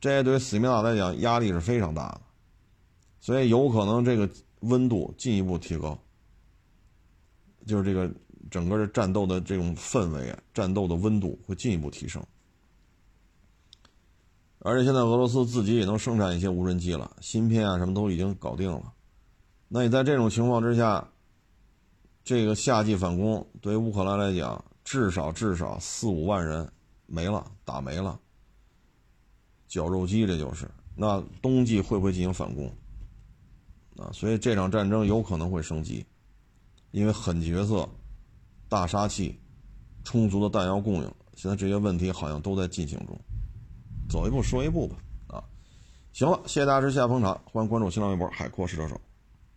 [0.00, 2.20] 这些对思密达来讲压力是非常大的，
[3.18, 4.28] 所以有可能这个
[4.60, 5.98] 温度进一步提高，
[7.66, 8.12] 就是这个
[8.50, 12.22] 整个的战斗的这种氛围，战斗的温度会进一步提升。
[14.60, 18.92] 而且现在俄罗斯自己也能生产一些无人机了，芯片啊什么都已经搞定了。
[19.68, 21.08] 那你在这种情况之下，
[22.24, 26.68] 这个夏季反攻对于乌克兰来讲，至少至少四五万人
[27.06, 28.18] 没了，打没了，
[29.68, 30.68] 绞肉机这就是。
[30.96, 32.66] 那冬季会不会进行反攻？
[33.96, 36.04] 啊，所以这场战争有可能会升级，
[36.90, 37.88] 因为狠角色、
[38.68, 39.38] 大杀器、
[40.04, 43.18] 充足的弹药供应，现在这些问题好像都在进行中。
[44.08, 44.96] 走一步说一步吧，
[45.28, 45.44] 啊，
[46.12, 49.00] 行了，谢谢大家支持，下捧场，欢迎关注新浪微博海阔试车手。